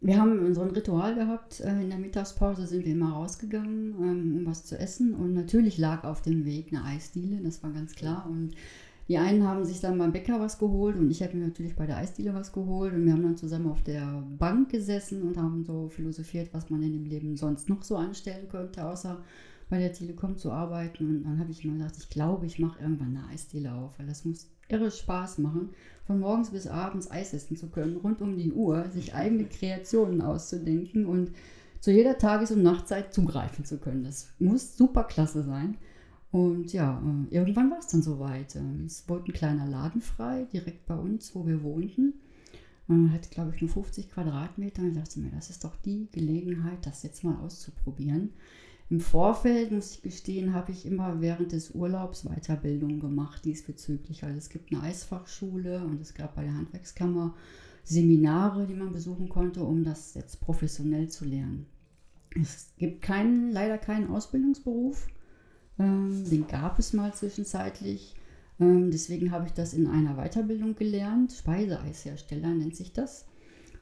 Wir 0.00 0.20
haben 0.20 0.54
so 0.54 0.62
ein 0.62 0.70
Ritual 0.70 1.14
gehabt. 1.14 1.60
Äh, 1.60 1.82
in 1.82 1.90
der 1.90 1.98
Mittagspause 1.98 2.66
sind 2.66 2.84
wir 2.84 2.92
immer 2.92 3.12
rausgegangen, 3.12 3.94
ähm, 4.00 4.36
um 4.38 4.46
was 4.46 4.64
zu 4.64 4.78
essen. 4.78 5.14
Und 5.14 5.34
natürlich 5.34 5.76
lag 5.76 6.04
auf 6.04 6.22
dem 6.22 6.44
Weg 6.44 6.68
eine 6.72 6.84
Eisdiele, 6.84 7.40
das 7.42 7.62
war 7.62 7.70
ganz 7.70 7.94
klar. 7.94 8.28
Und 8.30 8.52
die 9.08 9.18
einen 9.18 9.42
haben 9.42 9.64
sich 9.64 9.80
dann 9.80 9.98
beim 9.98 10.12
Bäcker 10.12 10.38
was 10.38 10.58
geholt 10.58 10.94
und 10.96 11.10
ich 11.10 11.22
habe 11.22 11.34
mir 11.34 11.46
natürlich 11.46 11.74
bei 11.74 11.86
der 11.86 11.96
Eisdiele 11.96 12.34
was 12.34 12.52
geholt. 12.52 12.92
Und 12.92 13.06
wir 13.06 13.12
haben 13.12 13.22
dann 13.22 13.38
zusammen 13.38 13.68
auf 13.68 13.82
der 13.82 14.22
Bank 14.38 14.70
gesessen 14.70 15.22
und 15.22 15.38
haben 15.38 15.64
so 15.64 15.88
philosophiert, 15.88 16.50
was 16.52 16.68
man 16.68 16.82
in 16.82 16.92
dem 16.92 17.06
Leben 17.06 17.36
sonst 17.36 17.68
noch 17.68 17.82
so 17.82 17.96
anstellen 17.96 18.48
könnte, 18.48 18.84
außer 18.84 19.18
bei 19.68 19.78
der 19.78 19.92
Telekom 19.92 20.36
zu 20.36 20.52
arbeiten. 20.52 21.08
Und 21.08 21.24
dann 21.24 21.38
habe 21.38 21.50
ich 21.50 21.64
immer 21.64 21.74
gesagt, 21.74 21.96
ich 21.98 22.10
glaube, 22.10 22.46
ich 22.46 22.58
mache 22.58 22.80
irgendwann 22.82 23.16
eine 23.16 23.28
Eisdiele 23.28 23.72
auf, 23.72 23.98
weil 23.98 24.06
das 24.06 24.24
muss 24.24 24.50
irre 24.68 24.90
Spaß 24.90 25.38
machen, 25.38 25.70
von 26.06 26.20
morgens 26.20 26.50
bis 26.50 26.66
abends 26.66 27.10
Eis 27.10 27.32
essen 27.32 27.56
zu 27.56 27.68
können, 27.68 27.96
rund 27.96 28.20
um 28.20 28.36
die 28.36 28.52
Uhr, 28.52 28.88
sich 28.90 29.14
eigene 29.14 29.44
Kreationen 29.44 30.20
auszudenken 30.20 31.06
und 31.06 31.32
zu 31.80 31.92
jeder 31.92 32.18
Tages- 32.18 32.50
und 32.50 32.62
Nachtzeit 32.62 33.14
zugreifen 33.14 33.64
zu 33.64 33.78
können. 33.78 34.04
Das 34.04 34.28
muss 34.38 34.76
super 34.76 35.04
klasse 35.04 35.44
sein. 35.44 35.76
Und 36.30 36.72
ja, 36.72 37.00
äh, 37.00 37.34
irgendwann 37.34 37.70
war 37.70 37.78
es 37.78 37.86
dann 37.86 38.02
soweit. 38.02 38.56
Ähm, 38.56 38.84
es 38.86 39.08
wurde 39.08 39.30
ein 39.30 39.34
kleiner 39.34 39.66
Laden 39.66 40.00
frei, 40.00 40.46
direkt 40.52 40.86
bei 40.86 40.96
uns, 40.96 41.34
wo 41.34 41.46
wir 41.46 41.62
wohnten. 41.62 42.14
Man 42.86 43.12
hat, 43.12 43.30
glaube 43.30 43.52
ich, 43.54 43.60
nur 43.60 43.70
50 43.70 44.10
Quadratmeter. 44.10 44.82
Und 44.82 44.88
ich 44.90 44.98
dachte 44.98 45.20
mir, 45.20 45.30
das 45.30 45.50
ist 45.50 45.64
doch 45.64 45.76
die 45.76 46.08
Gelegenheit, 46.10 46.84
das 46.84 47.02
jetzt 47.02 47.24
mal 47.24 47.36
auszuprobieren. 47.36 48.30
Im 48.90 49.00
Vorfeld, 49.00 49.70
muss 49.70 49.96
ich 49.96 50.02
gestehen, 50.02 50.54
habe 50.54 50.72
ich 50.72 50.86
immer 50.86 51.20
während 51.20 51.52
des 51.52 51.72
Urlaubs 51.72 52.24
Weiterbildung 52.24 53.00
gemacht 53.00 53.44
diesbezüglich. 53.44 54.24
Also 54.24 54.38
es 54.38 54.48
gibt 54.48 54.72
eine 54.72 54.82
Eisfachschule 54.82 55.84
und 55.84 56.00
es 56.00 56.14
gab 56.14 56.36
bei 56.36 56.44
der 56.44 56.54
Handwerkskammer 56.54 57.34
Seminare, 57.84 58.66
die 58.66 58.74
man 58.74 58.92
besuchen 58.92 59.28
konnte, 59.28 59.62
um 59.62 59.84
das 59.84 60.14
jetzt 60.14 60.40
professionell 60.40 61.08
zu 61.08 61.26
lernen. 61.26 61.66
Es 62.34 62.72
gibt 62.78 63.02
keinen, 63.02 63.50
leider 63.50 63.76
keinen 63.76 64.08
Ausbildungsberuf. 64.08 65.06
Ähm, 65.78 66.24
den 66.30 66.46
gab 66.46 66.78
es 66.78 66.92
mal 66.92 67.12
zwischenzeitlich. 67.12 68.14
Ähm, 68.58 68.90
deswegen 68.90 69.30
habe 69.30 69.46
ich 69.46 69.52
das 69.52 69.74
in 69.74 69.86
einer 69.86 70.16
Weiterbildung 70.16 70.74
gelernt. 70.74 71.32
Speiseeishersteller 71.32 72.54
nennt 72.54 72.76
sich 72.76 72.92
das. 72.92 73.26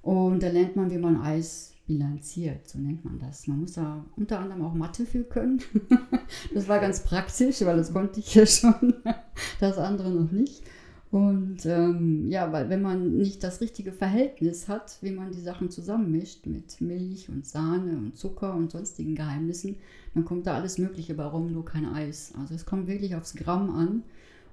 Und 0.02 0.42
da 0.42 0.48
lernt 0.48 0.76
man, 0.76 0.90
wie 0.90 0.98
man 0.98 1.20
Eis 1.20 1.75
bilanziert, 1.86 2.68
so 2.68 2.78
nennt 2.78 3.04
man 3.04 3.18
das. 3.18 3.46
Man 3.46 3.60
muss 3.60 3.74
da 3.74 4.04
unter 4.16 4.40
anderem 4.40 4.62
auch 4.64 4.74
Mathe 4.74 5.06
für 5.06 5.24
können. 5.24 5.60
das 6.54 6.68
war 6.68 6.80
ganz 6.80 7.02
praktisch, 7.04 7.60
weil 7.62 7.76
das 7.76 7.92
konnte 7.92 8.20
ich 8.20 8.34
ja 8.34 8.46
schon, 8.46 8.94
das 9.60 9.78
andere 9.78 10.10
noch 10.10 10.32
nicht. 10.32 10.62
Und 11.10 11.64
ähm, 11.66 12.28
ja, 12.28 12.52
weil 12.52 12.68
wenn 12.68 12.82
man 12.82 13.16
nicht 13.16 13.42
das 13.44 13.60
richtige 13.60 13.92
Verhältnis 13.92 14.68
hat, 14.68 14.98
wie 15.00 15.12
man 15.12 15.30
die 15.30 15.40
Sachen 15.40 15.70
zusammenmischt 15.70 16.46
mit 16.46 16.80
Milch 16.80 17.28
und 17.28 17.46
Sahne 17.46 17.96
und 17.96 18.16
Zucker 18.16 18.54
und 18.54 18.72
sonstigen 18.72 19.14
Geheimnissen, 19.14 19.76
dann 20.14 20.24
kommt 20.24 20.46
da 20.46 20.54
alles 20.54 20.78
Mögliche 20.78 21.14
bei 21.14 21.24
rum, 21.24 21.52
nur 21.52 21.64
kein 21.64 21.86
Eis. 21.86 22.32
Also 22.38 22.54
es 22.54 22.66
kommt 22.66 22.88
wirklich 22.88 23.14
aufs 23.14 23.34
Gramm 23.34 23.70
an. 23.70 24.02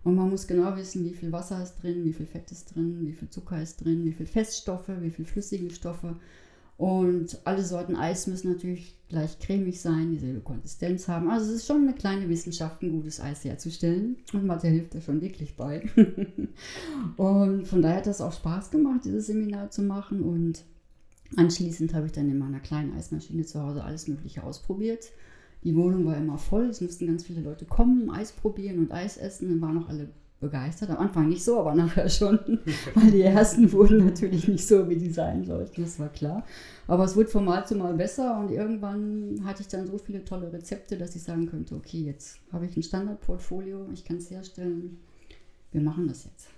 Und 0.03 0.15
man 0.15 0.29
muss 0.29 0.47
genau 0.47 0.75
wissen, 0.75 1.05
wie 1.05 1.13
viel 1.13 1.31
Wasser 1.31 1.63
ist 1.63 1.81
drin, 1.81 2.03
wie 2.03 2.13
viel 2.13 2.25
Fett 2.25 2.51
ist 2.51 2.75
drin, 2.75 2.99
wie 3.01 3.13
viel 3.13 3.29
Zucker 3.29 3.61
ist 3.61 3.83
drin, 3.83 4.03
wie 4.03 4.11
viel 4.11 4.25
Feststoffe, 4.25 4.91
wie 4.99 5.09
viel 5.09 5.25
flüssige 5.25 5.69
Stoffe. 5.69 6.17
Und 6.77 7.39
alle 7.45 7.63
Sorten 7.63 7.95
Eis 7.95 8.27
müssen 8.27 8.51
natürlich 8.51 8.97
gleich 9.07 9.37
cremig 9.39 9.79
sein, 9.79 10.11
dieselbe 10.11 10.41
Konsistenz 10.41 11.07
haben. 11.07 11.29
Also 11.29 11.51
es 11.51 11.57
ist 11.57 11.67
schon 11.67 11.83
eine 11.83 11.93
kleine 11.93 12.27
Wissenschaft, 12.29 12.81
ein 12.81 12.91
gutes 12.91 13.19
Eis 13.19 13.43
herzustellen. 13.43 14.17
Und 14.33 14.45
Mathe 14.45 14.67
hilft 14.67 14.95
da 14.95 15.01
schon 15.01 15.21
wirklich 15.21 15.55
bei. 15.55 15.87
und 17.17 17.67
von 17.67 17.81
daher 17.81 17.97
hat 17.97 18.07
das 18.07 18.21
auch 18.21 18.33
Spaß 18.33 18.71
gemacht, 18.71 19.01
dieses 19.05 19.27
Seminar 19.27 19.69
zu 19.69 19.83
machen. 19.83 20.23
Und 20.23 20.63
anschließend 21.35 21.93
habe 21.93 22.07
ich 22.07 22.11
dann 22.11 22.29
in 22.29 22.39
meiner 22.39 22.59
kleinen 22.59 22.93
Eismaschine 22.93 23.45
zu 23.45 23.61
Hause 23.61 23.83
alles 23.83 24.07
Mögliche 24.07 24.43
ausprobiert. 24.43 25.11
Die 25.63 25.75
Wohnung 25.75 26.05
war 26.05 26.17
immer 26.17 26.37
voll, 26.37 26.65
es 26.65 26.81
mussten 26.81 27.07
ganz 27.07 27.23
viele 27.23 27.39
Leute 27.41 27.65
kommen, 27.65 28.09
Eis 28.09 28.33
probieren 28.33 28.79
und 28.79 28.91
Eis 28.91 29.17
essen. 29.17 29.47
Dann 29.47 29.61
waren 29.61 29.75
noch 29.75 29.89
alle 29.89 30.09
begeistert. 30.43 30.91
Am 30.91 30.97
Anfang 30.97 31.29
nicht 31.29 31.43
so, 31.43 31.59
aber 31.59 31.73
nachher 31.73 32.07
schon, 32.09 32.37
weil 32.93 33.09
die 33.09 33.21
ersten 33.21 33.71
wurden 33.71 34.05
natürlich 34.05 34.47
nicht 34.47 34.67
so, 34.67 34.87
wie 34.87 34.97
die 34.97 35.09
sein 35.09 35.43
sollten, 35.43 35.81
das 35.81 35.99
war 35.99 36.09
klar. 36.09 36.45
Aber 36.87 37.05
es 37.05 37.15
wurde 37.15 37.29
von 37.29 37.45
Mal 37.45 37.65
zu 37.65 37.75
Mal 37.75 37.95
besser 37.95 38.39
und 38.39 38.51
irgendwann 38.51 39.41
hatte 39.45 39.61
ich 39.61 39.67
dann 39.67 39.87
so 39.87 39.97
viele 39.97 40.23
tolle 40.23 40.53
Rezepte, 40.53 40.97
dass 40.97 41.15
ich 41.15 41.23
sagen 41.23 41.47
könnte, 41.47 41.75
okay, 41.75 42.03
jetzt 42.03 42.39
habe 42.51 42.65
ich 42.65 42.77
ein 42.77 42.83
Standardportfolio, 42.83 43.87
ich 43.93 44.05
kann 44.05 44.17
es 44.17 44.29
herstellen, 44.29 44.99
wir 45.71 45.81
machen 45.81 46.07
das 46.07 46.25
jetzt. 46.25 46.49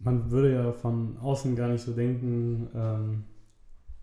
Man 0.00 0.30
würde 0.30 0.52
ja 0.52 0.72
von 0.72 1.16
außen 1.18 1.54
gar 1.56 1.68
nicht 1.68 1.82
so 1.82 1.92
denken, 1.92 2.68
ähm, 2.74 3.24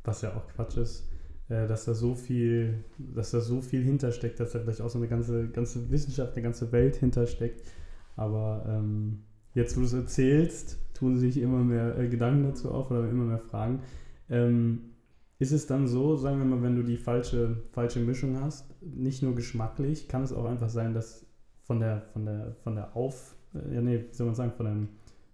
was 0.04 0.22
ja 0.22 0.34
auch 0.34 0.48
Quatsch 0.48 0.78
ist, 0.78 1.09
dass 1.50 1.86
da 1.86 1.94
so 1.94 2.14
viel, 2.14 2.84
dass 2.98 3.32
da 3.32 3.42
so 3.42 3.60
viel 3.62 3.84
hintersteckt, 3.84 4.40
dass 4.40 4.52
da 4.52 4.60
vielleicht 4.60 4.82
auch 4.82 4.90
so 4.90 5.00
eine 5.00 5.08
ganze, 5.08 5.50
ganze 5.50 5.90
Wissenschaft, 5.90 6.34
eine 6.34 6.44
ganze 6.44 6.72
Welt 6.72 6.96
hintersteckt. 6.96 7.68
Aber 8.16 8.66
ähm, 8.68 9.24
jetzt, 9.56 9.76
wo 9.76 9.82
du 9.82 9.88
es 9.88 9.94
erzählst, 9.94 10.78
tun 10.94 11.18
sich 11.18 11.38
immer 11.38 11.64
mehr 11.64 11.98
äh, 11.98 12.08
Gedanken 12.08 12.44
dazu 12.44 12.72
auf 12.72 12.92
oder 12.92 13.10
immer 13.10 13.24
mehr 13.24 13.40
Fragen. 13.40 13.82
Ähm, 14.30 14.92
ist 15.40 15.52
es 15.52 15.66
dann 15.66 15.88
so, 15.88 16.18
sagen 16.18 16.38
wir 16.38 16.46
mal, 16.46 16.62
wenn 16.62 16.76
du 16.76 16.84
die 16.84 16.98
falsche, 16.98 17.64
falsche 17.72 18.00
Mischung 18.00 18.40
hast, 18.42 18.70
nicht 18.82 19.24
nur 19.24 19.36
geschmacklich, 19.36 20.08
kann 20.08 20.22
es 20.22 20.34
auch 20.34 20.46
einfach 20.46 20.70
sein, 20.70 20.94
dass 20.94 21.26
von 21.62 21.80
der, 21.80 22.02
von 22.14 22.26
der, 22.26 22.56
von 22.64 22.76
der 22.76 22.96
Auf, 22.96 23.36
äh, 23.56 23.76
ja 23.76 23.82
nee, 23.82 24.06
wie 24.10 24.14
soll 24.14 24.28
man 24.28 24.36
sagen, 24.36 24.52
von 24.52 24.66
dem, 24.66 24.90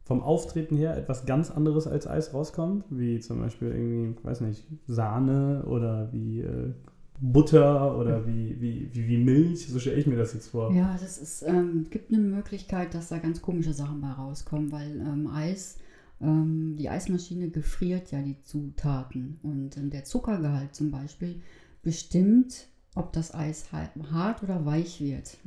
vom 0.05 0.21
Auftreten 0.21 0.77
her 0.77 0.95
etwas 0.95 1.25
ganz 1.25 1.49
anderes 1.49 1.87
als 1.87 2.07
Eis 2.07 2.33
rauskommt, 2.33 2.85
wie 2.91 3.19
zum 3.19 3.39
Beispiel 3.39 3.69
irgendwie, 3.69 4.23
weiß 4.23 4.41
nicht, 4.41 4.65
Sahne 4.87 5.63
oder 5.65 6.13
wie 6.13 6.41
äh, 6.41 6.73
Butter 7.19 7.97
oder 7.97 8.27
wie, 8.27 8.55
wie, 8.61 8.89
wie, 8.93 9.07
wie, 9.07 9.17
Milch, 9.17 9.67
so 9.67 9.79
stelle 9.79 9.97
ich 9.97 10.05
mir 10.05 10.17
das 10.17 10.33
jetzt 10.33 10.49
vor. 10.49 10.71
Ja, 10.73 10.95
das 11.01 11.17
ist, 11.17 11.41
ähm, 11.43 11.87
gibt 11.89 12.13
eine 12.13 12.21
Möglichkeit, 12.21 12.93
dass 12.93 13.09
da 13.09 13.17
ganz 13.17 13.41
komische 13.41 13.73
Sachen 13.73 13.99
bei 14.01 14.11
rauskommen, 14.11 14.71
weil 14.71 14.99
ähm, 14.99 15.27
Eis, 15.27 15.77
ähm, 16.21 16.75
die 16.77 16.89
Eismaschine 16.89 17.49
gefriert 17.49 18.11
ja 18.11 18.21
die 18.21 18.39
Zutaten 18.41 19.39
und 19.41 19.75
ähm, 19.77 19.89
der 19.89 20.03
Zuckergehalt 20.03 20.75
zum 20.75 20.91
Beispiel 20.91 21.41
bestimmt, 21.81 22.67
ob 22.95 23.11
das 23.11 23.33
Eis 23.33 23.71
hart 23.71 24.43
oder 24.43 24.65
weich 24.65 25.01
wird. 25.01 25.37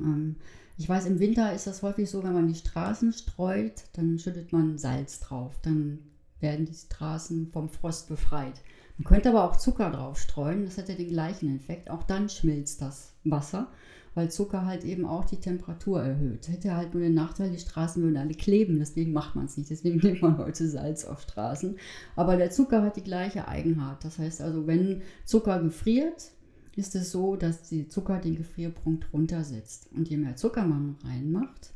Ich 0.81 0.89
weiß, 0.89 1.07
im 1.07 1.19
Winter 1.19 1.53
ist 1.53 1.67
das 1.67 1.83
häufig 1.83 2.09
so, 2.09 2.23
wenn 2.23 2.33
man 2.33 2.47
die 2.47 2.55
Straßen 2.55 3.13
streut, 3.13 3.83
dann 3.95 4.17
schüttet 4.21 4.53
man 4.53 4.79
Salz 4.79 5.19
drauf. 5.19 5.59
Dann 5.61 5.99
werden 6.39 6.67
die 6.67 6.75
Straßen 6.75 7.51
vom 7.51 7.69
Frost 7.69 8.07
befreit. 8.09 8.55
Man 8.97 9.05
könnte 9.05 9.31
aber 9.31 9.43
auch 9.43 9.57
Zucker 9.57 9.91
drauf 9.91 10.21
streuen, 10.21 10.65
das 10.65 10.77
hätte 10.77 10.95
den 10.95 11.09
gleichen 11.09 11.57
Effekt. 11.57 11.91
Auch 11.91 12.05
dann 12.05 12.29
schmilzt 12.29 12.81
das 12.81 13.13
Wasser, 13.25 13.73
weil 14.15 14.31
Zucker 14.31 14.67
halt 14.67 14.85
eben 14.85 15.05
auch 15.05 15.25
die 15.25 15.41
Temperatur 15.41 16.01
erhöht. 16.01 16.47
Hätte 16.47 16.77
halt 16.77 16.95
nur 16.95 17.03
den 17.03 17.15
Nachteil, 17.15 17.51
die 17.51 17.59
Straßen 17.59 18.01
würden 18.01 18.17
alle 18.17 18.35
kleben, 18.35 18.79
deswegen 18.79 19.13
macht 19.13 19.35
man 19.35 19.47
es 19.47 19.57
nicht. 19.57 19.71
Deswegen 19.71 19.99
nimmt 20.03 20.23
man 20.23 20.39
heute 20.39 20.69
Salz 20.69 21.05
auf 21.05 21.23
Straßen. 21.23 21.77
Aber 22.15 22.37
der 22.37 22.53
Zucker 22.53 22.85
hat 22.85 22.95
die 22.95 23.03
gleiche 23.03 23.49
Eigenart. 23.49 24.05
Das 24.05 24.21
heißt 24.21 24.41
also, 24.41 24.69
wenn 24.69 25.03
Zucker 25.25 25.61
gefriert, 25.61 26.31
ist 26.79 26.95
es 26.95 27.11
so, 27.11 27.35
dass 27.35 27.63
die 27.65 27.89
Zucker 27.89 28.19
den 28.19 28.37
Gefrierpunkt 28.37 29.13
runtersetzt. 29.13 29.89
Und 29.93 30.09
je 30.09 30.17
mehr 30.17 30.37
Zucker 30.37 30.65
man 30.65 30.97
reinmacht, 31.05 31.73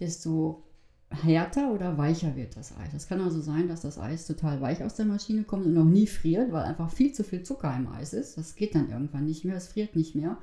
desto 0.00 0.64
härter 1.10 1.72
oder 1.72 1.96
weicher 1.96 2.34
wird 2.34 2.56
das 2.56 2.76
Eis. 2.76 2.92
Es 2.94 3.06
kann 3.06 3.20
also 3.20 3.40
sein, 3.40 3.68
dass 3.68 3.82
das 3.82 3.98
Eis 3.98 4.26
total 4.26 4.60
weich 4.60 4.82
aus 4.82 4.96
der 4.96 5.06
Maschine 5.06 5.44
kommt 5.44 5.66
und 5.66 5.74
noch 5.74 5.84
nie 5.84 6.08
friert, 6.08 6.50
weil 6.50 6.64
einfach 6.64 6.90
viel 6.90 7.12
zu 7.12 7.22
viel 7.22 7.44
Zucker 7.44 7.74
im 7.76 7.86
Eis 7.86 8.12
ist. 8.14 8.36
Das 8.36 8.56
geht 8.56 8.74
dann 8.74 8.90
irgendwann 8.90 9.26
nicht 9.26 9.44
mehr, 9.44 9.56
es 9.56 9.68
friert 9.68 9.94
nicht 9.94 10.16
mehr. 10.16 10.38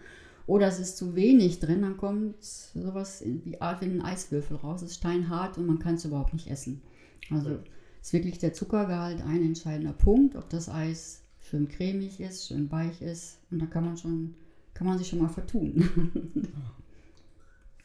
Oder 0.47 0.67
es 0.67 0.79
ist 0.79 0.97
zu 0.97 1.15
wenig 1.15 1.59
drin, 1.59 1.81
dann 1.81 1.97
kommt 1.97 2.41
sowas 2.41 3.23
wie 3.25 3.59
Art 3.59 3.81
wie 3.81 3.85
ein 3.85 4.01
Eiswürfel 4.01 4.57
raus. 4.57 4.81
Es 4.81 4.91
ist 4.91 4.97
steinhart 4.97 5.57
und 5.57 5.67
man 5.67 5.79
kann 5.79 5.95
es 5.95 6.05
überhaupt 6.05 6.33
nicht 6.33 6.49
essen. 6.49 6.81
Also 7.29 7.59
ist 8.01 8.13
wirklich 8.13 8.39
der 8.39 8.53
Zuckergehalt 8.53 9.21
ein 9.21 9.43
entscheidender 9.43 9.93
Punkt, 9.93 10.35
ob 10.37 10.49
das 10.49 10.69
Eis 10.69 11.18
schön 11.49 11.67
cremig 11.67 12.19
ist, 12.19 12.47
schön 12.47 12.71
weich 12.71 13.01
ist. 13.01 13.39
Und 13.51 13.59
da 13.59 13.65
kann 13.65 13.85
man 13.85 13.97
schon, 13.97 14.35
kann 14.73 14.87
man 14.87 14.97
sich 14.97 15.07
schon 15.07 15.19
mal 15.19 15.29
vertun. 15.29 15.89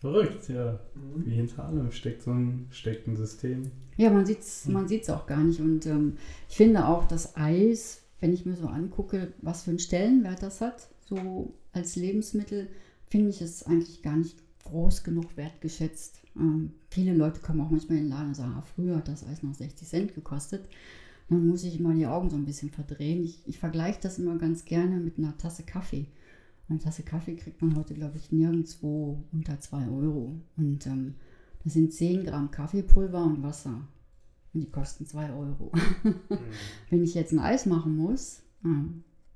Verrückt, 0.00 0.48
ja. 0.48 0.78
Mhm. 0.94 1.26
Wie 1.26 1.34
hinter 1.34 1.64
allem 1.64 1.90
steckt 1.90 2.22
so 2.22 2.30
ein, 2.30 2.66
steckt 2.70 3.08
ein 3.08 3.16
System. 3.16 3.70
Ja, 3.96 4.10
man 4.10 4.26
sieht 4.26 4.40
es 4.40 4.66
man 4.66 4.86
sieht's 4.86 5.08
auch 5.08 5.26
gar 5.26 5.42
nicht. 5.42 5.60
Und 5.60 5.86
ähm, 5.86 6.18
ich 6.48 6.56
finde 6.56 6.86
auch, 6.86 7.08
das 7.08 7.36
Eis, 7.36 8.02
wenn 8.20 8.34
ich 8.34 8.44
mir 8.44 8.56
so 8.56 8.66
angucke, 8.66 9.32
was 9.40 9.62
für 9.62 9.70
einen 9.70 9.78
Stellenwert 9.78 10.42
das 10.42 10.60
hat, 10.60 10.88
so 11.08 11.54
als 11.72 11.96
Lebensmittel, 11.96 12.68
finde 13.06 13.30
ich 13.30 13.40
es 13.40 13.62
eigentlich 13.62 14.02
gar 14.02 14.16
nicht 14.16 14.36
groß 14.64 15.04
genug 15.04 15.36
wertgeschätzt. 15.36 16.20
Ähm, 16.36 16.72
viele 16.90 17.14
Leute 17.14 17.40
kommen 17.40 17.60
auch 17.60 17.70
manchmal 17.70 17.98
in 17.98 18.04
den 18.04 18.10
Laden 18.10 18.28
und 18.28 18.34
sagen, 18.34 18.54
ah, 18.56 18.64
früher 18.74 18.96
hat 18.96 19.08
das 19.08 19.26
Eis 19.26 19.42
noch 19.42 19.54
60 19.54 19.88
Cent 19.88 20.14
gekostet 20.14 20.68
dann 21.28 21.46
muss 21.46 21.64
ich 21.64 21.80
mal 21.80 21.94
die 21.94 22.06
Augen 22.06 22.30
so 22.30 22.36
ein 22.36 22.44
bisschen 22.44 22.70
verdrehen. 22.70 23.24
Ich, 23.24 23.42
ich 23.46 23.58
vergleiche 23.58 24.00
das 24.02 24.18
immer 24.18 24.36
ganz 24.36 24.64
gerne 24.64 24.96
mit 25.00 25.18
einer 25.18 25.36
Tasse 25.36 25.62
Kaffee. 25.62 26.06
Eine 26.68 26.78
Tasse 26.78 27.02
Kaffee 27.02 27.36
kriegt 27.36 27.60
man 27.62 27.76
heute, 27.76 27.94
glaube 27.94 28.16
ich, 28.16 28.32
nirgendwo 28.32 29.22
unter 29.32 29.60
2 29.60 29.88
Euro. 29.88 30.34
Und 30.56 30.86
ähm, 30.86 31.14
das 31.62 31.74
sind 31.74 31.92
10 31.92 32.24
Gramm 32.24 32.50
Kaffeepulver 32.50 33.24
und 33.24 33.42
Wasser. 33.42 33.86
Und 34.52 34.60
die 34.60 34.70
kosten 34.70 35.06
2 35.06 35.32
Euro. 35.32 35.72
mhm. 36.02 36.14
Wenn 36.90 37.02
ich 37.02 37.14
jetzt 37.14 37.32
ein 37.32 37.38
Eis 37.38 37.66
machen 37.66 37.96
muss, 37.96 38.42
äh, 38.64 38.68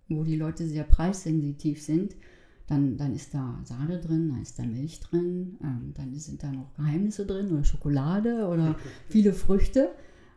wo 0.09 0.25
die 0.25 0.37
Leute 0.37 0.67
sehr 0.67 0.85
preissensitiv 0.85 1.83
sind, 1.83 2.15
dann, 2.67 2.99
dann 2.99 3.15
ist 3.15 3.33
da 3.33 3.59
Sahne 3.65 3.99
drin, 3.99 4.29
dann 4.29 4.43
ist 4.43 4.59
da 4.59 4.63
Milch 4.63 5.01
drin, 5.01 5.57
ähm, 5.63 5.93
dann 5.95 6.15
sind 6.15 6.43
da 6.43 6.53
noch 6.53 6.75
Geheimnisse 6.75 7.25
drin 7.25 7.51
oder 7.51 7.65
Schokolade 7.65 8.47
oder 8.47 8.77
viele 9.09 9.33
Früchte. 9.33 9.91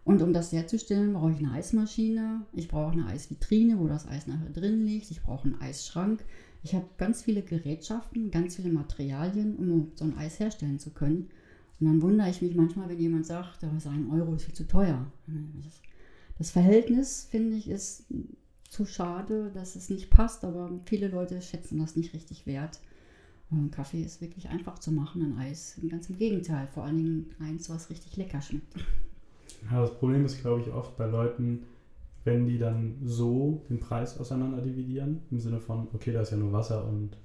Und 0.04 0.22
um 0.22 0.34
das 0.34 0.52
herzustellen, 0.52 1.14
brauche 1.14 1.32
ich 1.32 1.38
eine 1.38 1.52
Eismaschine, 1.52 2.46
ich 2.54 2.68
brauche 2.68 2.94
eine 2.94 3.06
Eisvitrine, 3.06 3.80
wo 3.80 3.88
das 3.88 4.08
Eis 4.08 4.26
nachher 4.26 4.50
drin 4.50 4.84
liegt, 4.84 5.12
ich 5.12 5.22
brauche 5.22 5.46
einen 5.46 5.62
Eisschrank. 5.62 6.24
Ich 6.64 6.74
habe 6.76 6.86
ganz 6.98 7.24
viele 7.24 7.42
Gerätschaften, 7.42 8.32
ganz 8.32 8.56
viele 8.56 8.72
Materialien, 8.72 9.56
um 9.56 9.92
so 9.96 10.06
ein 10.06 10.18
Eis 10.18 10.40
herstellen 10.40 10.80
zu 10.80 10.92
können. 10.92 11.30
Und 11.80 11.88
dann 11.88 12.02
wundere 12.02 12.30
ich 12.30 12.42
mich 12.42 12.56
manchmal, 12.56 12.90
wenn 12.90 13.00
jemand 13.00 13.26
sagt, 13.26 13.64
oh, 13.64 13.90
ein 13.90 14.12
Euro 14.12 14.36
ist 14.36 14.46
viel 14.46 14.54
zu 14.54 14.68
teuer. 14.68 15.12
Das 16.38 16.52
Verhältnis, 16.52 17.28
finde 17.30 17.58
ich, 17.58 17.68
ist 17.70 18.06
zu 18.70 18.86
schade, 18.86 19.52
dass 19.54 19.76
es 19.76 19.90
nicht 19.90 20.10
passt, 20.10 20.44
aber 20.44 20.80
viele 20.86 21.08
Leute 21.08 21.42
schätzen 21.42 21.80
das 21.80 21.96
nicht 21.96 22.14
richtig 22.14 22.46
wert. 22.46 22.80
Und 23.50 23.72
Kaffee 23.72 24.02
ist 24.02 24.22
wirklich 24.22 24.50
einfach 24.50 24.80
zu 24.80 24.92
machen, 24.92 25.22
ein 25.22 25.38
Eis. 25.38 25.80
Ganz 25.90 26.10
im 26.10 26.18
Gegenteil, 26.18 26.68
vor 26.68 26.86
allen 26.86 26.98
Dingen 26.98 27.36
eins, 27.40 27.70
was 27.70 27.90
richtig 27.90 28.16
lecker 28.16 28.42
schmeckt. 28.42 28.74
Ja, 29.70 29.82
das 29.82 29.94
Problem 29.98 30.26
ist, 30.26 30.42
glaube 30.42 30.62
ich, 30.62 30.72
oft 30.72 30.98
bei 30.98 31.06
Leuten, 31.06 31.64
wenn 32.24 32.46
die 32.46 32.58
dann 32.58 32.96
so 33.04 33.64
den 33.70 33.80
Preis 33.80 34.20
auseinander 34.20 34.62
dividieren, 34.62 35.22
im 35.32 35.40
Sinne 35.40 35.60
von, 35.60 35.88
okay, 35.94 36.12
da 36.12 36.22
ist 36.22 36.32
ja 36.32 36.38
nur 36.38 36.52
Wasser 36.52 36.88
und, 36.88 37.18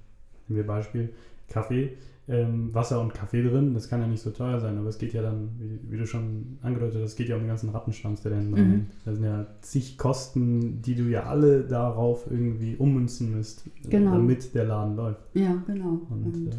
nehmen 0.47 0.57
wir 0.57 0.67
Beispiel, 0.67 1.13
Kaffee, 1.47 1.97
ähm, 2.27 2.73
Wasser 2.73 2.99
und 2.99 3.13
Kaffee 3.13 3.41
drin, 3.41 3.73
das 3.73 3.87
kann 3.87 4.01
ja 4.01 4.07
nicht 4.07 4.21
so 4.21 4.31
teuer 4.31 4.59
sein, 4.59 4.77
aber 4.77 4.89
es 4.89 4.97
geht 4.97 5.13
ja 5.13 5.21
dann, 5.21 5.49
wie, 5.59 5.79
wie 5.91 5.97
du 5.97 6.05
schon 6.05 6.57
angedeutet 6.61 7.01
hast, 7.01 7.11
es 7.11 7.15
geht 7.15 7.29
ja 7.29 7.35
um 7.35 7.41
den 7.41 7.47
ganzen 7.47 7.69
Rattenschwanz, 7.69 8.21
der 8.21 8.31
dann 8.31 8.51
mhm. 8.51 8.87
Da 9.05 9.13
sind 9.13 9.23
ja 9.23 9.47
zig 9.61 9.97
Kosten, 9.97 10.81
die 10.81 10.95
du 10.95 11.03
ja 11.03 11.23
alle 11.23 11.63
darauf 11.63 12.29
irgendwie 12.29 12.75
ummünzen 12.75 13.31
müsst, 13.31 13.69
genau. 13.89 14.11
damit 14.11 14.53
der 14.53 14.65
Laden 14.65 14.95
läuft. 14.95 15.21
Ja, 15.33 15.63
genau. 15.65 16.01
Und, 16.09 16.25
und 16.25 16.47
äh, 16.47 16.55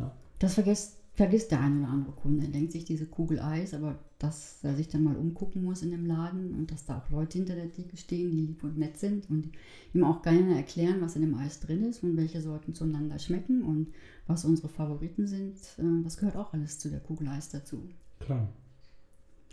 ja. 0.00 0.12
Das 0.40 0.54
vergisst 0.54 0.98
vergisst 1.16 1.50
der 1.50 1.60
eine 1.60 1.80
oder 1.80 1.88
andere 1.88 2.12
Kunde. 2.12 2.44
Er 2.44 2.50
denkt 2.50 2.72
sich 2.72 2.84
diese 2.84 3.06
Kugel 3.06 3.40
Eis, 3.40 3.72
aber 3.72 3.98
dass 4.18 4.62
er 4.62 4.76
sich 4.76 4.88
dann 4.88 5.02
mal 5.02 5.16
umgucken 5.16 5.64
muss 5.64 5.82
in 5.82 5.90
dem 5.90 6.06
Laden 6.06 6.54
und 6.54 6.70
dass 6.70 6.84
da 6.84 6.98
auch 6.98 7.10
Leute 7.10 7.38
hinter 7.38 7.54
der 7.54 7.72
Theke 7.72 7.96
stehen, 7.96 8.30
die 8.30 8.46
lieb 8.46 8.62
und 8.62 8.78
nett 8.78 8.98
sind 8.98 9.28
und 9.30 9.50
ihm 9.94 10.04
auch 10.04 10.20
gerne 10.22 10.54
erklären, 10.56 11.00
was 11.00 11.16
in 11.16 11.22
dem 11.22 11.34
Eis 11.34 11.60
drin 11.60 11.84
ist 11.84 12.02
und 12.02 12.16
welche 12.16 12.42
Sorten 12.42 12.74
zueinander 12.74 13.18
schmecken 13.18 13.62
und 13.62 13.88
was 14.26 14.44
unsere 14.44 14.68
Favoriten 14.68 15.26
sind. 15.26 15.56
Äh, 15.78 16.04
das 16.04 16.18
gehört 16.18 16.36
auch 16.36 16.52
alles 16.52 16.78
zu 16.78 16.90
der 16.90 17.00
Kugel 17.00 17.28
Eis 17.28 17.48
dazu. 17.48 17.82
Klar. 18.20 18.48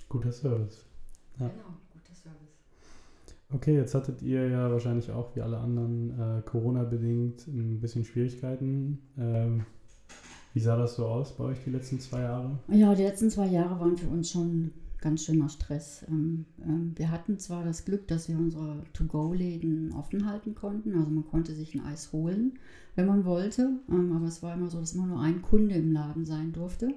Guter 0.10 0.34
Service. 0.34 0.86
Ja. 1.40 1.48
Genau, 1.48 1.78
guter 1.94 2.14
Service. 2.14 2.58
Okay, 3.52 3.76
jetzt 3.76 3.96
hattet 3.96 4.22
ihr 4.22 4.50
ja 4.50 4.70
wahrscheinlich 4.70 5.12
auch 5.12 5.34
wie 5.36 5.42
alle 5.42 5.60
anderen 5.60 6.20
äh, 6.20 6.42
Corona-bedingt 6.42 7.48
ein 7.48 7.80
bisschen 7.80 8.04
Schwierigkeiten. 8.04 9.00
Ähm, 9.18 9.66
wie 10.54 10.60
sah 10.60 10.78
das 10.78 10.96
so 10.96 11.06
aus 11.06 11.36
bei 11.36 11.46
euch 11.46 11.58
die 11.66 11.72
letzten 11.72 12.00
zwei 12.00 12.22
Jahre? 12.22 12.60
Ja, 12.68 12.94
die 12.94 13.04
letzten 13.04 13.30
zwei 13.30 13.48
Jahre 13.48 13.80
waren 13.80 13.98
für 13.98 14.08
uns 14.08 14.32
schon 14.32 14.72
ganz 15.02 15.26
schöner 15.26 15.50
Stress. 15.50 16.06
Ähm, 16.08 16.46
ähm, 16.64 16.94
wir 16.96 17.12
hatten 17.12 17.38
zwar 17.38 17.66
das 17.66 17.84
Glück, 17.84 18.08
dass 18.08 18.30
wir 18.30 18.38
unsere 18.38 18.84
To-Go-Läden 18.94 19.92
offen 19.92 20.26
halten 20.26 20.56
konnten, 20.56 20.96
also 20.96 21.10
man 21.10 21.26
konnte 21.26 21.54
sich 21.54 21.76
ein 21.76 21.84
Eis 21.84 22.14
holen, 22.14 22.54
wenn 22.96 23.08
man 23.08 23.26
wollte, 23.26 23.80
ähm, 23.90 24.14
aber 24.14 24.28
es 24.28 24.42
war 24.42 24.54
immer 24.54 24.70
so, 24.70 24.80
dass 24.80 24.94
immer 24.94 25.08
nur 25.08 25.20
ein 25.20 25.42
Kunde 25.42 25.76
im 25.76 25.92
Laden 25.92 26.26
sein 26.26 26.54
durfte. 26.54 26.94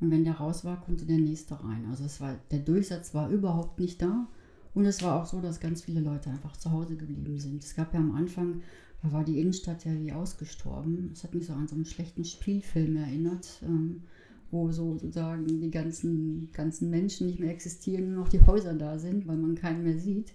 Und 0.00 0.10
wenn 0.10 0.24
der 0.24 0.34
raus 0.34 0.64
war, 0.64 0.80
konnte 0.80 1.04
der 1.04 1.18
nächste 1.18 1.62
rein. 1.62 1.86
Also 1.88 2.04
es 2.04 2.20
war, 2.20 2.36
der 2.50 2.58
Durchsatz 2.58 3.14
war 3.14 3.30
überhaupt 3.30 3.78
nicht 3.78 4.02
da. 4.02 4.26
Und 4.74 4.84
es 4.84 5.02
war 5.02 5.20
auch 5.20 5.26
so, 5.26 5.40
dass 5.40 5.60
ganz 5.60 5.82
viele 5.82 6.00
Leute 6.00 6.30
einfach 6.30 6.56
zu 6.56 6.72
Hause 6.72 6.96
geblieben 6.96 7.38
sind. 7.38 7.62
Es 7.62 7.76
gab 7.76 7.94
ja 7.94 8.00
am 8.00 8.16
Anfang 8.16 8.62
da 9.02 9.12
war 9.12 9.24
die 9.24 9.40
Innenstadt 9.40 9.84
ja 9.84 9.92
wie 9.98 10.12
ausgestorben. 10.12 11.10
Es 11.12 11.24
hat 11.24 11.34
mich 11.34 11.46
so 11.46 11.52
an 11.52 11.66
so 11.66 11.74
einen 11.74 11.84
schlechten 11.84 12.24
Spielfilm 12.24 12.96
erinnert, 12.96 13.60
ähm, 13.62 14.02
wo 14.50 14.70
so 14.70 14.98
sozusagen 14.98 15.60
die 15.60 15.70
ganzen, 15.70 16.50
ganzen 16.52 16.90
Menschen 16.90 17.26
nicht 17.26 17.40
mehr 17.40 17.50
existieren, 17.50 18.12
nur 18.12 18.24
noch 18.24 18.28
die 18.28 18.42
Häuser 18.42 18.74
da 18.74 18.98
sind, 18.98 19.26
weil 19.26 19.36
man 19.36 19.54
keinen 19.54 19.82
mehr 19.82 19.98
sieht. 19.98 20.32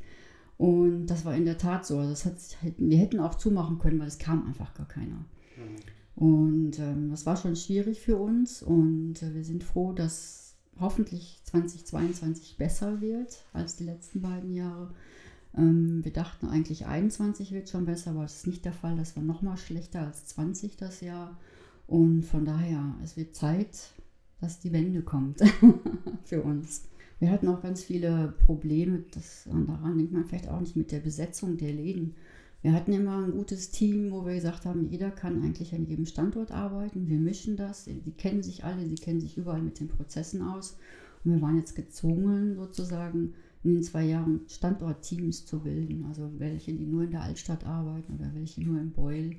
Und 0.57 1.05
das 1.05 1.23
war 1.23 1.35
in 1.35 1.45
der 1.45 1.57
Tat 1.57 1.85
so. 1.85 1.99
Also 1.99 2.09
das 2.09 2.25
hat, 2.25 2.35
wir 2.77 2.97
hätten 2.97 3.19
auch 3.19 3.35
zumachen 3.35 3.77
können, 3.77 3.99
weil 3.99 4.07
es 4.07 4.17
kam 4.17 4.45
einfach 4.47 4.73
gar 4.73 4.87
keiner. 4.87 5.25
Und 6.15 6.79
ähm, 6.79 7.11
das 7.11 7.25
war 7.27 7.37
schon 7.37 7.55
schwierig 7.55 8.01
für 8.01 8.17
uns 8.17 8.63
und 8.63 9.21
äh, 9.21 9.35
wir 9.35 9.43
sind 9.43 9.63
froh, 9.63 9.93
dass 9.93 10.55
hoffentlich 10.79 11.41
2022 11.43 12.57
besser 12.57 13.01
wird 13.01 13.45
als 13.53 13.75
die 13.75 13.83
letzten 13.83 14.21
beiden 14.21 14.51
Jahre. 14.51 14.93
Ähm, 15.55 16.03
wir 16.03 16.13
dachten 16.13 16.47
eigentlich 16.47 16.85
21 16.85 17.51
wird 17.51 17.69
schon 17.69 17.85
besser, 17.85 18.11
aber 18.11 18.23
das 18.23 18.37
ist 18.37 18.47
nicht 18.47 18.65
der 18.65 18.73
Fall. 18.73 18.97
Das 18.97 19.15
war 19.15 19.23
noch 19.23 19.41
mal 19.41 19.57
schlechter 19.57 20.01
als 20.01 20.27
20 20.27 20.77
das 20.77 21.01
Jahr. 21.01 21.37
Und 21.87 22.23
von 22.23 22.45
daher, 22.45 22.95
es 23.03 23.15
wird 23.15 23.35
Zeit, 23.35 23.93
dass 24.41 24.59
die 24.59 24.73
Wende 24.73 25.01
kommt 25.01 25.41
für 26.25 26.41
uns. 26.41 26.83
Wir 27.19 27.31
hatten 27.31 27.47
auch 27.47 27.61
ganz 27.61 27.83
viele 27.83 28.35
Probleme, 28.45 29.03
das, 29.11 29.45
daran 29.45 29.97
denkt 29.97 30.13
man 30.13 30.25
vielleicht 30.25 30.49
auch 30.49 30.59
nicht 30.59 30.75
mit 30.75 30.91
der 30.91 30.99
Besetzung 30.99 31.57
der 31.57 31.73
Läden. 31.73 32.13
Wir 32.61 32.73
hatten 32.73 32.91
immer 32.91 33.23
ein 33.23 33.31
gutes 33.31 33.71
Team, 33.71 34.11
wo 34.11 34.25
wir 34.25 34.35
gesagt 34.35 34.65
haben, 34.65 34.89
jeder 34.89 35.09
kann 35.09 35.41
eigentlich 35.41 35.73
an 35.73 35.85
jedem 35.85 36.05
Standort 36.05 36.51
arbeiten. 36.51 37.07
Wir 37.07 37.19
mischen 37.19 37.55
das. 37.55 37.85
Die 37.85 38.11
kennen 38.17 38.43
sich 38.43 38.63
alle, 38.63 38.85
sie 38.87 38.95
kennen 38.95 39.21
sich 39.21 39.37
überall 39.37 39.61
mit 39.61 39.79
den 39.79 39.87
Prozessen 39.87 40.41
aus. 40.41 40.77
Und 41.23 41.33
wir 41.33 41.41
waren 41.41 41.57
jetzt 41.57 41.75
gezwungen, 41.75 42.55
sozusagen 42.55 43.33
in 43.63 43.73
den 43.73 43.83
zwei 43.83 44.05
Jahren 44.05 44.41
Standortteams 44.47 45.45
zu 45.45 45.59
bilden. 45.59 46.05
Also 46.07 46.31
welche, 46.37 46.73
die 46.73 46.85
nur 46.85 47.03
in 47.03 47.11
der 47.11 47.23
Altstadt 47.23 47.65
arbeiten 47.65 48.13
oder 48.13 48.31
welche 48.33 48.63
nur 48.63 48.79
in 48.79 48.91
Beul. 48.91 49.35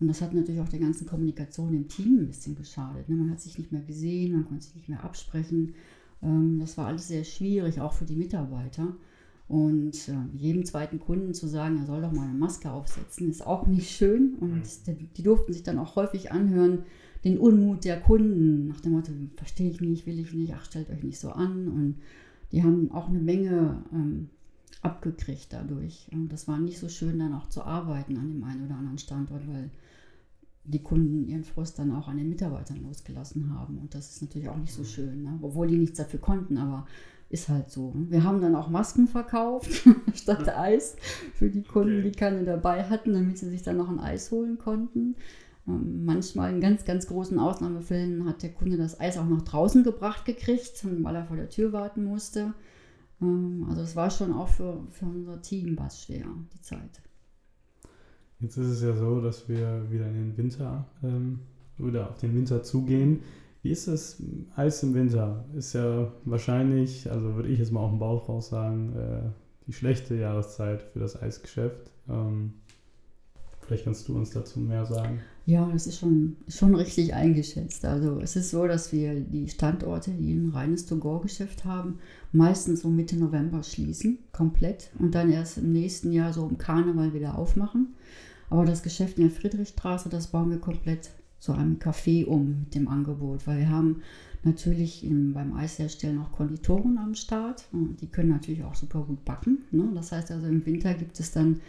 Und 0.00 0.08
das 0.08 0.22
hat 0.22 0.32
natürlich 0.32 0.60
auch 0.60 0.68
der 0.68 0.80
ganzen 0.80 1.06
Kommunikation 1.06 1.74
im 1.74 1.88
Team 1.88 2.20
ein 2.20 2.26
bisschen 2.26 2.56
geschadet. 2.56 3.08
Ne? 3.08 3.16
Man 3.16 3.30
hat 3.30 3.40
sich 3.40 3.58
nicht 3.58 3.70
mehr 3.70 3.82
gesehen, 3.82 4.32
man 4.32 4.46
konnte 4.46 4.64
sich 4.64 4.74
nicht 4.74 4.88
mehr 4.88 5.04
absprechen. 5.04 5.74
Ähm, 6.22 6.58
das 6.58 6.78
war 6.78 6.86
alles 6.86 7.08
sehr 7.08 7.24
schwierig, 7.24 7.80
auch 7.80 7.92
für 7.92 8.06
die 8.06 8.16
Mitarbeiter. 8.16 8.96
Und 9.46 10.08
äh, 10.08 10.36
jedem 10.36 10.64
zweiten 10.64 11.00
Kunden 11.00 11.34
zu 11.34 11.48
sagen, 11.48 11.78
er 11.78 11.86
soll 11.86 12.00
doch 12.00 12.12
mal 12.12 12.28
eine 12.28 12.38
Maske 12.38 12.70
aufsetzen, 12.70 13.28
ist 13.28 13.44
auch 13.44 13.66
nicht 13.66 13.90
schön. 13.90 14.34
Und 14.40 14.62
mhm. 14.86 15.08
die 15.16 15.22
durften 15.22 15.52
sich 15.52 15.64
dann 15.64 15.78
auch 15.78 15.96
häufig 15.96 16.32
anhören, 16.32 16.84
den 17.24 17.36
Unmut 17.36 17.84
der 17.84 18.00
Kunden 18.00 18.68
nach 18.68 18.80
dem 18.80 18.92
Motto, 18.92 19.12
verstehe 19.36 19.70
ich 19.70 19.80
nicht, 19.80 20.06
will 20.06 20.18
ich 20.18 20.32
nicht, 20.32 20.54
ach, 20.54 20.64
stellt 20.64 20.88
euch 20.88 21.02
nicht 21.02 21.18
so 21.18 21.30
an. 21.30 21.68
Und 21.68 21.96
die 22.52 22.62
haben 22.62 22.90
auch 22.92 23.08
eine 23.08 23.18
Menge 23.18 23.84
ähm, 23.92 24.30
abgekriegt 24.82 25.48
dadurch. 25.52 26.08
Und 26.12 26.32
das 26.32 26.48
war 26.48 26.58
nicht 26.58 26.78
so 26.78 26.88
schön, 26.88 27.18
dann 27.18 27.34
auch 27.34 27.48
zu 27.48 27.62
arbeiten 27.62 28.16
an 28.16 28.28
dem 28.28 28.44
einen 28.44 28.66
oder 28.66 28.76
anderen 28.76 28.98
Standort, 28.98 29.46
weil 29.46 29.70
die 30.64 30.82
Kunden 30.82 31.26
ihren 31.26 31.44
Frust 31.44 31.78
dann 31.78 31.92
auch 31.92 32.08
an 32.08 32.18
den 32.18 32.28
Mitarbeitern 32.28 32.82
losgelassen 32.82 33.54
haben. 33.54 33.78
Und 33.78 33.94
das 33.94 34.10
ist 34.10 34.22
natürlich 34.22 34.48
auch 34.48 34.56
nicht 34.56 34.72
so 34.72 34.84
schön, 34.84 35.22
ne? 35.22 35.38
obwohl 35.42 35.68
die 35.68 35.78
nichts 35.78 35.98
dafür 35.98 36.20
konnten. 36.20 36.58
Aber 36.58 36.86
ist 37.30 37.48
halt 37.48 37.70
so. 37.70 37.92
Wir 37.94 38.24
haben 38.24 38.40
dann 38.40 38.56
auch 38.56 38.68
Masken 38.68 39.06
verkauft 39.06 39.70
statt 40.14 40.48
Eis 40.48 40.96
für 41.34 41.48
die 41.48 41.62
Kunden, 41.62 42.00
okay. 42.00 42.10
die 42.10 42.18
keine 42.18 42.44
dabei 42.44 42.84
hatten, 42.84 43.14
damit 43.14 43.38
sie 43.38 43.48
sich 43.48 43.62
dann 43.62 43.76
noch 43.76 43.88
ein 43.88 44.00
Eis 44.00 44.30
holen 44.30 44.58
konnten. 44.58 45.14
Ähm, 45.68 46.04
manchmal 46.04 46.52
in 46.52 46.60
ganz, 46.60 46.84
ganz 46.84 47.06
großen 47.06 47.38
Ausnahmefällen 47.38 48.26
hat 48.26 48.42
der 48.42 48.52
Kunde 48.52 48.76
das 48.76 48.98
Eis 49.00 49.18
auch 49.18 49.26
noch 49.26 49.42
draußen 49.42 49.84
gebracht 49.84 50.24
gekriegt, 50.24 50.84
weil 51.02 51.14
er 51.14 51.24
vor 51.24 51.36
der 51.36 51.50
Tür 51.50 51.72
warten 51.72 52.04
musste. 52.04 52.54
Ähm, 53.20 53.66
also 53.68 53.82
es 53.82 53.96
war 53.96 54.10
schon 54.10 54.32
auch 54.32 54.48
für, 54.48 54.86
für 54.90 55.06
unser 55.06 55.40
Team 55.42 55.78
was 55.78 56.04
schwer, 56.04 56.26
die 56.54 56.60
Zeit. 56.60 57.02
Jetzt 58.40 58.56
ist 58.56 58.68
es 58.68 58.82
ja 58.82 58.96
so, 58.96 59.20
dass 59.20 59.48
wir 59.48 59.90
wieder 59.90 60.06
in 60.06 60.14
den 60.14 60.36
Winter 60.36 60.86
ähm, 61.02 61.40
oder 61.78 62.08
auf 62.10 62.18
den 62.18 62.34
Winter 62.34 62.62
zugehen. 62.62 63.20
Wie 63.62 63.70
ist 63.70 63.86
das 63.88 64.22
Eis 64.56 64.82
im 64.82 64.94
Winter? 64.94 65.44
Ist 65.54 65.74
ja 65.74 66.10
wahrscheinlich, 66.24 67.10
also 67.10 67.34
würde 67.34 67.50
ich 67.50 67.58
jetzt 67.58 67.72
mal 67.72 67.80
auf 67.80 67.90
dem 67.90 67.98
Bauch 67.98 68.28
raus 68.28 68.48
sagen, 68.48 68.96
äh, 68.96 69.30
die 69.66 69.74
schlechte 69.74 70.14
Jahreszeit 70.14 70.82
für 70.82 70.98
das 70.98 71.20
Eisgeschäft. 71.20 71.92
Ähm, 72.08 72.54
vielleicht 73.70 73.84
kannst 73.84 74.08
du 74.08 74.16
uns 74.16 74.30
dazu 74.30 74.58
mehr 74.58 74.84
sagen. 74.84 75.20
Ja, 75.46 75.70
das 75.72 75.86
ist 75.86 76.00
schon, 76.00 76.36
schon 76.48 76.74
richtig 76.74 77.14
eingeschätzt. 77.14 77.84
Also 77.84 78.18
es 78.18 78.34
ist 78.34 78.50
so, 78.50 78.66
dass 78.66 78.92
wir 78.92 79.20
die 79.20 79.48
Standorte, 79.48 80.10
die 80.10 80.32
ein 80.32 80.50
reines 80.50 80.86
To-Go-Geschäft 80.86 81.64
haben, 81.64 82.00
meistens 82.32 82.80
so 82.80 82.88
Mitte 82.88 83.16
November 83.16 83.62
schließen, 83.62 84.18
komplett, 84.32 84.90
und 84.98 85.14
dann 85.14 85.30
erst 85.30 85.58
im 85.58 85.72
nächsten 85.72 86.10
Jahr 86.10 86.32
so 86.32 86.42
um 86.42 86.58
Karneval 86.58 87.14
wieder 87.14 87.38
aufmachen. 87.38 87.94
Aber 88.48 88.64
das 88.64 88.82
Geschäft 88.82 89.18
in 89.18 89.28
der 89.28 89.38
Friedrichstraße, 89.38 90.08
das 90.08 90.26
bauen 90.26 90.50
wir 90.50 90.58
komplett 90.58 91.10
zu 91.38 91.52
einem 91.52 91.78
Café 91.78 92.24
um 92.24 92.62
mit 92.64 92.74
dem 92.74 92.88
Angebot, 92.88 93.46
weil 93.46 93.60
wir 93.60 93.68
haben 93.68 94.02
natürlich 94.42 95.04
im, 95.04 95.32
beim 95.32 95.54
Eisherstellen 95.54 96.18
auch 96.18 96.32
Konditoren 96.32 96.98
am 96.98 97.14
Start 97.14 97.66
und 97.70 98.00
die 98.00 98.08
können 98.08 98.30
natürlich 98.30 98.64
auch 98.64 98.74
super 98.74 99.04
gut 99.06 99.24
backen. 99.24 99.64
Ne? 99.70 99.88
Das 99.94 100.10
heißt 100.10 100.32
also 100.32 100.48
im 100.48 100.66
Winter 100.66 100.92
gibt 100.94 101.20
es 101.20 101.30
dann 101.30 101.60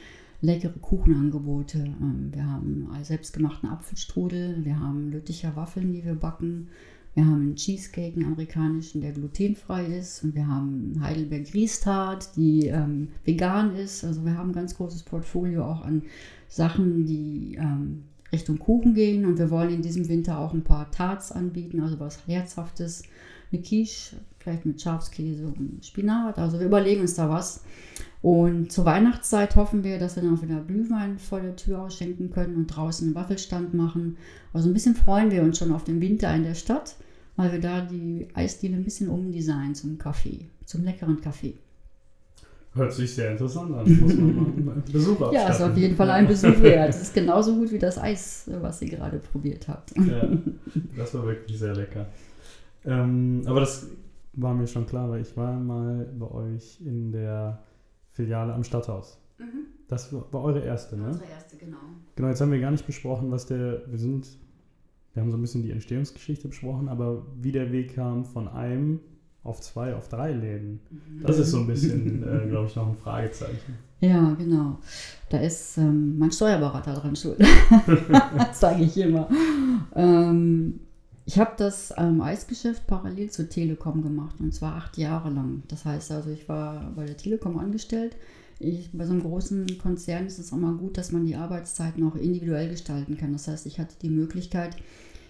leckere 0.42 0.80
Kuchenangebote. 0.80 1.80
Ähm, 1.80 2.30
wir 2.34 2.46
haben 2.46 2.90
selbstgemachten 3.04 3.70
Apfelstrudel, 3.70 4.66
wir 4.66 4.80
haben 4.80 5.12
Lütticher 5.12 5.56
Waffeln, 5.56 5.94
die 5.94 6.04
wir 6.04 6.16
backen. 6.16 6.68
Wir 7.14 7.26
haben 7.26 7.42
einen 7.42 7.56
Cheesecake, 7.56 8.16
einen 8.16 8.26
amerikanischen, 8.26 9.02
der 9.02 9.12
glutenfrei 9.12 9.86
ist. 9.86 10.24
Und 10.24 10.34
wir 10.34 10.48
haben 10.48 10.98
Heidelberg 11.02 11.54
Riestart, 11.54 12.36
die 12.38 12.68
ähm, 12.68 13.10
vegan 13.26 13.76
ist. 13.76 14.06
Also 14.06 14.24
wir 14.24 14.38
haben 14.38 14.52
ein 14.52 14.54
ganz 14.54 14.76
großes 14.78 15.04
Portfolio 15.04 15.66
auch 15.66 15.84
an 15.84 16.04
Sachen, 16.48 17.06
die 17.06 17.58
ähm, 17.60 18.04
Richtung 18.32 18.60
Kuchen 18.60 18.94
gehen 18.94 19.26
und 19.26 19.38
wir 19.38 19.50
wollen 19.50 19.74
in 19.74 19.82
diesem 19.82 20.08
Winter 20.08 20.40
auch 20.40 20.54
ein 20.54 20.64
paar 20.64 20.90
Tarts 20.92 21.32
anbieten, 21.32 21.82
also 21.82 22.00
was 22.00 22.26
Herzhaftes, 22.28 23.04
eine 23.52 23.62
Quiche, 23.62 24.16
vielleicht 24.40 24.66
mit 24.66 24.82
Schafskäse 24.82 25.46
und 25.46 25.86
Spinat. 25.86 26.38
Also 26.38 26.60
wir 26.60 26.66
überlegen 26.66 27.02
uns 27.02 27.16
da 27.16 27.30
was. 27.30 27.64
Und 28.22 28.72
zur 28.72 28.86
Weihnachtszeit 28.86 29.56
hoffen 29.56 29.84
wir, 29.84 29.98
dass 29.98 30.16
wir 30.16 30.24
dann 30.24 30.38
auch 30.38 30.44
wieder 30.44 30.62
Glühwein 30.62 31.18
vor 31.18 31.40
der 31.40 31.56
Tür 31.56 31.82
ausschenken 31.82 32.30
können 32.30 32.56
und 32.56 32.68
draußen 32.68 33.08
einen 33.08 33.16
Waffelstand 33.16 33.74
machen. 33.74 34.18
Also 34.54 34.70
ein 34.70 34.74
bisschen 34.74 34.96
freuen 34.96 35.32
wir 35.32 35.42
uns 35.42 35.58
schon 35.58 35.74
auf 35.74 35.84
den 35.84 36.02
Winter 36.02 36.34
in 36.36 36.44
der 36.44 36.54
Stadt, 36.54 36.96
weil 37.36 37.52
wir 37.52 37.60
da 37.60 37.82
die 37.82 38.28
Eisdiele 38.34 38.76
ein 38.76 38.84
bisschen 38.84 39.10
umdesignen 39.10 39.74
zum 39.74 39.98
Kaffee, 39.98 40.46
zum 40.66 40.84
leckeren 40.84 41.20
Kaffee. 41.20 41.56
Hört 42.74 42.94
sich 42.94 43.14
sehr 43.14 43.32
interessant 43.32 43.74
an. 43.74 44.00
Muss 44.00 44.16
man 44.16 44.66
mal 44.66 44.74
einen 44.74 44.84
Besuch 44.92 45.20
abstatten. 45.22 45.36
Ja, 45.36 45.50
ist 45.50 45.62
auf 45.62 45.76
jeden 45.76 45.96
Fall 45.96 46.10
ein 46.10 46.28
Besuch 46.28 46.62
wert. 46.62 46.90
Es 46.90 47.02
ist 47.02 47.14
genauso 47.14 47.56
gut 47.56 47.72
wie 47.72 47.80
das 47.80 47.98
Eis, 47.98 48.50
was 48.62 48.82
ihr 48.82 48.90
gerade 48.90 49.18
probiert 49.18 49.68
habt. 49.68 49.92
Ja, 49.98 50.30
das 50.96 51.14
war 51.14 51.26
wirklich 51.26 51.60
sehr 51.60 51.76
lecker. 51.76 52.06
Ähm, 52.86 53.44
aber 53.46 53.60
das 53.60 53.88
war 54.34 54.54
mir 54.54 54.67
schon 54.67 54.86
klar, 54.86 55.10
weil 55.10 55.22
ich 55.22 55.36
war 55.36 55.54
mal 55.60 56.06
bei 56.17 56.32
euch 56.32 56.80
in 56.82 57.12
der 57.12 57.63
Filiale 58.12 58.54
am 58.54 58.63
Stadthaus. 58.63 59.20
Mhm. 59.38 59.67
Das 59.88 60.13
war 60.13 60.44
eure 60.44 60.63
erste, 60.63 60.98
ne? 60.98 61.08
Unsere 61.08 61.30
erste, 61.30 61.58
genau. 61.58 61.78
Genau, 62.15 62.30
jetzt 62.30 62.39
haben 62.39 62.52
wir 62.52 62.60
gar 62.62 62.72
nicht 62.72 62.86
besprochen, 62.86 63.32
was 63.32 63.46
der, 63.46 63.82
wir 63.88 63.98
sind, 63.98 64.28
wir 65.13 65.22
haben 65.22 65.32
so 65.32 65.38
ein 65.38 65.41
bisschen 65.41 65.63
die 65.63 65.72
Entstehungsgeschichte 65.72 66.48
besprochen, 66.48 66.88
aber 66.88 67.26
wie 67.41 67.52
der 67.52 67.72
Weg 67.72 67.96
kam 67.96 68.24
von 68.24 68.48
einem 68.48 69.02
auf 69.44 69.60
zwei, 69.60 69.96
auf 69.96 70.08
drei 70.08 70.32
Läden. 70.32 70.80
Mhm. 70.89 71.24
Das 71.24 71.39
ist 71.39 71.52
so 71.52 71.58
ein 71.58 71.67
bisschen, 71.67 72.24
äh, 72.24 72.48
glaube 72.48 72.67
ich, 72.67 72.76
noch 72.76 72.88
ein 72.88 72.96
Fragezeichen. 72.96 73.78
Ja, 74.00 74.34
genau. 74.34 74.80
Da 75.30 75.39
ist 75.39 75.78
ähm, 75.78 76.17
mein 76.17 76.32
Steuerberater 76.32 76.94
dran 76.94 77.15
schuld. 77.15 77.39
das 78.38 78.60
sage 78.60 78.84
ich 78.84 78.98
immer. 78.98 79.28
Ähm, 79.96 80.80
ich 81.32 81.39
habe 81.39 81.54
das 81.56 81.94
ähm, 81.96 82.20
Eisgeschäft 82.20 82.88
parallel 82.88 83.30
zur 83.30 83.48
Telekom 83.48 84.02
gemacht 84.02 84.36
und 84.41 84.54
zwar 84.54 84.76
acht 84.76 84.98
Jahre 84.98 85.30
lang. 85.30 85.63
Das 85.70 85.86
heißt 85.86 86.12
also, 86.12 86.30
ich 86.30 86.50
war 86.50 86.91
bei 86.94 87.06
der 87.06 87.15
Telekom 87.15 87.58
angestellt. 87.58 88.17
Ich, 88.60 88.89
bei 88.91 89.06
so 89.06 89.13
einem 89.13 89.22
großen 89.22 89.78
Konzern 89.78 90.28
ist 90.28 90.39
es 90.39 90.52
auch 90.52 90.58
mal 90.58 90.74
gut, 90.74 90.98
dass 90.98 91.13
man 91.13 91.26
die 91.26 91.38
Arbeitszeiten 91.38 92.04
auch 92.04 92.17
individuell 92.17 92.67
gestalten 92.67 93.15
kann. 93.15 93.32
Das 93.32 93.48
heißt, 93.48 93.65
ich 93.65 93.80
hatte 93.80 93.96
die 94.02 94.10
Möglichkeit, 94.10 94.76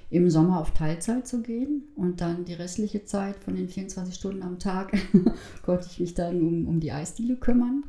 im 0.10 0.32
Sommer 0.32 0.60
auf 0.60 0.72
Teilzeit 0.72 1.28
zu 1.28 1.44
gehen 1.44 1.84
und 1.96 2.20
dann 2.20 2.46
die 2.46 2.56
restliche 2.56 3.06
Zeit 3.06 3.36
von 3.36 3.56
den 3.56 3.70
24 3.70 4.16
Stunden 4.16 4.42
am 4.42 4.58
Tag 4.58 4.98
konnte 5.64 5.86
ich 5.88 6.00
mich 6.00 6.16
dann 6.16 6.42
um, 6.42 6.68
um 6.68 6.80
die 6.80 6.92
Eisdiele 6.92 7.36
kümmern. 7.36 7.84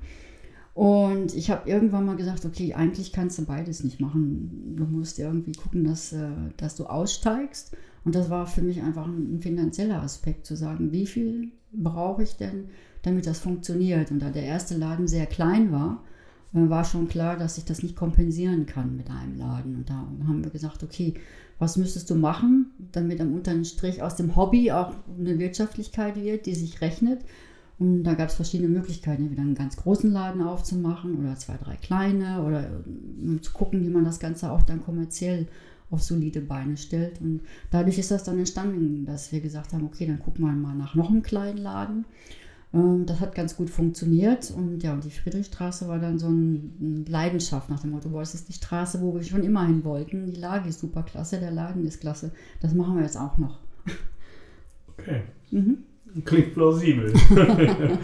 Und 0.74 1.34
ich 1.34 1.50
habe 1.50 1.66
irgendwann 1.68 2.04
mal 2.04 2.16
gesagt, 2.16 2.44
okay, 2.44 2.74
eigentlich 2.74 3.10
kannst 3.10 3.38
du 3.38 3.46
beides 3.46 3.82
nicht 3.82 4.00
machen. 4.00 4.74
Du 4.76 4.84
musst 4.84 5.18
irgendwie 5.18 5.52
gucken, 5.52 5.84
dass, 5.84 6.12
äh, 6.12 6.28
dass 6.58 6.76
du 6.76 6.84
aussteigst. 6.84 7.74
Und 8.04 8.14
das 8.14 8.30
war 8.30 8.46
für 8.46 8.62
mich 8.62 8.82
einfach 8.82 9.06
ein, 9.06 9.40
finanzieller 9.40 10.02
Aspekt, 10.02 10.46
zu 10.46 10.56
sagen, 10.56 10.92
wie 10.92 11.06
viel 11.06 11.52
brauche 11.72 12.22
ich 12.22 12.36
denn, 12.36 12.66
damit 13.02 13.26
das 13.26 13.38
funktioniert. 13.38 14.10
Und 14.10 14.20
da 14.20 14.30
der 14.30 14.44
erste 14.44 14.76
Laden 14.76 15.06
sehr 15.06 15.26
klein 15.26 15.72
war, 15.72 16.02
äh, 16.54 16.68
war 16.68 16.84
schon 16.84 17.08
klar, 17.08 17.36
dass 17.36 17.58
ich 17.58 17.64
das 17.64 17.82
nicht 17.82 17.96
kompensieren 17.96 18.66
kann 18.66 18.96
mit 18.96 19.10
einem 19.10 19.38
Laden. 19.38 19.76
Und 19.76 19.90
da 19.90 19.94
haben 19.94 20.42
wir 20.42 20.50
gesagt, 20.50 20.82
okay, 20.82 21.14
was 21.58 21.76
müsstest 21.76 22.10
du 22.10 22.16
machen, 22.16 22.72
damit 22.90 23.20
am 23.20 23.34
unteren 23.34 23.64
Strich 23.64 24.02
aus 24.02 24.16
dem 24.16 24.34
Hobby 24.34 24.72
auch 24.72 24.92
eine 25.18 25.38
Wirtschaftlichkeit 25.38 26.16
wird, 26.16 26.46
die 26.46 26.54
sich 26.54 26.80
rechnet. 26.80 27.20
Und 27.78 28.04
da 28.04 28.14
gab 28.14 28.28
es 28.28 28.34
verschiedene 28.34 28.68
Möglichkeiten, 28.68 29.22
entweder 29.22 29.42
einen 29.42 29.54
ganz 29.54 29.76
großen 29.76 30.10
Laden 30.10 30.42
aufzumachen 30.42 31.16
oder 31.16 31.36
zwei, 31.36 31.56
drei 31.56 31.76
kleine 31.76 32.42
oder 32.42 32.68
um 33.20 33.42
zu 33.42 33.52
gucken, 33.52 33.82
wie 33.82 33.90
man 33.90 34.04
das 34.04 34.20
Ganze 34.20 34.52
auch 34.52 34.62
dann 34.62 34.84
kommerziell 34.84 35.46
auf 35.92 36.02
solide 36.02 36.40
Beine 36.40 36.76
stellt. 36.76 37.20
Und 37.20 37.40
dadurch 37.70 37.98
ist 37.98 38.10
das 38.10 38.24
dann 38.24 38.38
entstanden, 38.38 39.04
dass 39.04 39.30
wir 39.30 39.40
gesagt 39.40 39.72
haben, 39.72 39.84
okay, 39.84 40.06
dann 40.06 40.18
gucken 40.18 40.44
wir 40.44 40.52
mal 40.52 40.74
nach 40.74 40.94
noch 40.94 41.10
einem 41.10 41.22
kleinen 41.22 41.58
Laden. 41.58 42.04
Ähm, 42.74 43.04
das 43.06 43.20
hat 43.20 43.34
ganz 43.34 43.56
gut 43.56 43.70
funktioniert 43.70 44.50
und 44.50 44.82
ja, 44.82 44.94
und 44.94 45.04
die 45.04 45.10
Friedrichstraße 45.10 45.88
war 45.88 45.98
dann 45.98 46.18
so 46.18 46.28
eine 46.28 47.04
Leidenschaft 47.06 47.68
nach 47.68 47.80
dem 47.80 47.90
Motto, 47.90 48.08
boah, 48.08 48.20
das 48.20 48.34
ist 48.34 48.48
die 48.48 48.54
Straße, 48.54 49.00
wo 49.00 49.14
wir 49.14 49.22
schon 49.22 49.44
immer 49.44 49.66
hin 49.66 49.84
wollten. 49.84 50.26
Die 50.26 50.40
Lage 50.40 50.68
ist 50.68 50.80
super 50.80 51.02
klasse, 51.02 51.38
der 51.38 51.50
Laden 51.50 51.86
ist 51.86 52.00
klasse. 52.00 52.32
Das 52.60 52.74
machen 52.74 52.96
wir 52.96 53.02
jetzt 53.02 53.18
auch 53.18 53.36
noch. 53.38 53.58
Okay. 54.98 55.22
Mhm. 55.50 55.78
Klingt 56.24 56.54
plausibel. 56.54 57.12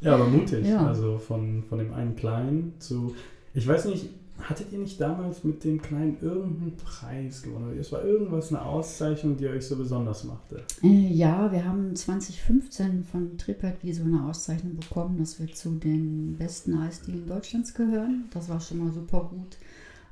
ja, 0.00 0.14
aber 0.14 0.26
mutig. 0.26 0.66
Ja. 0.66 0.86
Also 0.86 1.18
von, 1.18 1.62
von 1.64 1.78
dem 1.78 1.92
einen 1.94 2.14
Kleinen 2.14 2.74
zu. 2.78 3.14
Ich 3.54 3.66
weiß 3.66 3.86
nicht, 3.86 4.10
hattet 4.40 4.72
ihr 4.72 4.78
nicht 4.78 5.00
damals 5.00 5.44
mit 5.44 5.64
dem 5.64 5.80
Kleinen 5.80 6.18
irgendeinen 6.20 6.76
Preis 6.76 7.42
gewonnen? 7.42 7.78
Es 7.78 7.92
war 7.92 8.04
irgendwas, 8.04 8.50
eine 8.50 8.62
Auszeichnung, 8.62 9.36
die 9.36 9.46
euch 9.46 9.66
so 9.66 9.76
besonders 9.76 10.24
machte? 10.24 10.62
Äh, 10.82 11.08
ja, 11.12 11.50
wir 11.50 11.64
haben 11.64 11.94
2015 11.94 13.04
von 13.04 13.30
so 13.38 14.02
eine 14.02 14.24
Auszeichnung 14.24 14.76
bekommen, 14.76 15.18
dass 15.18 15.38
wir 15.38 15.52
zu 15.52 15.70
den 15.70 16.36
besten 16.36 16.74
Eisdielen 16.78 17.26
Deutschlands 17.26 17.74
gehören. 17.74 18.24
Das 18.32 18.48
war 18.48 18.60
schon 18.60 18.78
mal 18.78 18.92
super 18.92 19.30
gut. 19.30 19.56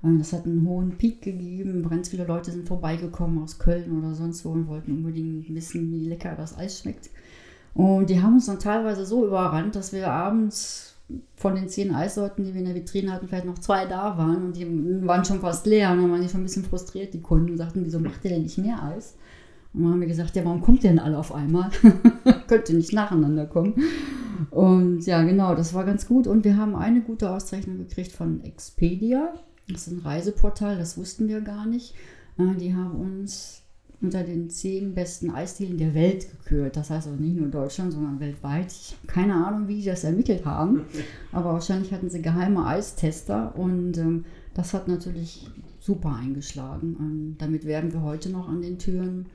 Äh, 0.03 0.19
das 0.19 0.33
hat 0.33 0.47
einen 0.47 0.67
hohen 0.67 0.97
Peak 0.97 1.23
gegeben. 1.23 1.89
Ganz 1.89 2.09
viele 2.09 2.27
Leute 2.27 2.53
sind 2.53 2.67
vorbeigekommen 2.67 3.43
aus 3.43 3.59
Köln 3.59 3.99
oder 3.99 4.15
sonst 4.15 4.45
wo 4.45 4.51
und 4.51 4.69
wollten 4.69 4.93
unbedingt 4.93 5.53
wissen, 5.55 5.91
wie 5.93 6.09
lecker 6.09 6.35
das 6.37 6.57
Eis 6.57 6.81
schmeckt. 6.81 7.11
Und 7.75 8.11
die 8.11 8.21
haben 8.21 8.35
uns 8.35 8.47
dann 8.47 8.59
teilweise 8.59 9.07
so 9.07 9.27
überrannt, 9.27 9.75
dass 9.77 9.93
wir 9.93 10.11
abends 10.11 10.92
von 11.37 11.55
den 11.55 11.69
zehn 11.69 11.95
Eissorten, 11.95 12.45
die 12.45 12.55
wir 12.55 12.61
in 12.61 12.67
der 12.67 12.75
Vitrine 12.75 13.13
hatten, 13.13 13.29
vielleicht 13.29 13.47
noch 13.47 13.59
zwei 13.59 13.87
da 13.87 14.17
waren 14.17 14.45
und 14.47 14.57
die 14.57 14.67
waren 15.07 15.25
schon 15.25 15.41
fast 15.41 15.67
leer. 15.67 15.91
Und 15.91 16.03
dann 16.03 16.11
waren 16.11 16.23
die 16.23 16.29
schon 16.29 16.41
ein 16.41 16.45
bisschen 16.45 16.65
frustriert, 16.65 17.15
die 17.15 17.21
Kunden, 17.21 17.51
und 17.51 17.59
sagten, 17.59 17.85
wieso 17.85 17.99
macht 17.99 18.25
ihr 18.25 18.31
denn 18.31 18.43
nicht 18.43 18.59
mehr 18.59 18.83
Eis? 18.83 19.17
Und 19.75 19.83
dann 19.83 19.93
haben 19.93 20.01
wir 20.01 20.09
gesagt, 20.09 20.37
ja, 20.37 20.45
warum 20.45 20.61
kommt 20.61 20.85
ihr 20.85 20.91
denn 20.91 20.99
alle 20.99 21.19
auf 21.19 21.35
einmal? 21.35 21.71
Könnte 22.47 22.75
nicht 22.75 22.93
nacheinander 22.93 23.47
kommen. 23.47 23.75
Und 24.51 25.07
ja, 25.07 25.23
genau, 25.23 25.55
das 25.55 25.73
war 25.73 25.85
ganz 25.85 26.07
gut. 26.07 26.27
Und 26.27 26.45
wir 26.45 26.57
haben 26.57 26.75
eine 26.77 27.01
gute 27.01 27.31
Auszeichnung 27.31 27.79
gekriegt 27.79 28.13
von 28.13 28.43
Expedia. 28.45 29.33
Das 29.69 29.87
ist 29.87 29.93
ein 29.93 30.01
Reiseportal, 30.01 30.77
das 30.77 30.99
wussten 30.99 31.29
wir 31.29 31.41
gar 31.41 31.67
nicht. 31.67 31.95
Äh, 32.39 32.57
die 32.57 32.75
haben 32.75 32.97
uns 32.97 33.62
unter 34.03 34.23
den 34.23 34.51
zehn 34.51 34.95
besten 34.95 35.31
Eisdielen 35.31 35.79
der 35.79 35.95
Welt 35.95 36.27
gekürt. 36.31 36.77
Das 36.77 36.91
heißt 36.91 37.07
also 37.07 37.21
nicht 37.21 37.37
nur 37.37 37.49
Deutschland, 37.49 37.93
sondern 37.93 38.21
weltweit. 38.21 38.73
Ich 38.73 38.97
habe 38.97 39.07
keine 39.07 39.35
Ahnung, 39.35 39.69
wie 39.69 39.77
die 39.77 39.87
das 39.87 40.05
ermittelt 40.05 40.45
haben, 40.45 40.83
aber 41.31 41.53
wahrscheinlich 41.53 41.93
hatten 41.93 42.11
sie 42.11 42.23
geheime 42.23 42.67
Eistester 42.67 43.55
und 43.57 43.97
ähm, 43.99 44.25
das 44.55 44.75
hat 44.75 44.89
natürlich 44.89 45.49
super 45.81 46.15
eingeschlagen. 46.15 46.97
Und 46.97 47.37
damit 47.39 47.65
werden 47.65 47.93
wir 47.93 48.03
heute 48.03 48.31
noch 48.31 48.49
an 48.49 48.63
den 48.63 48.79
Türen. 48.79 49.27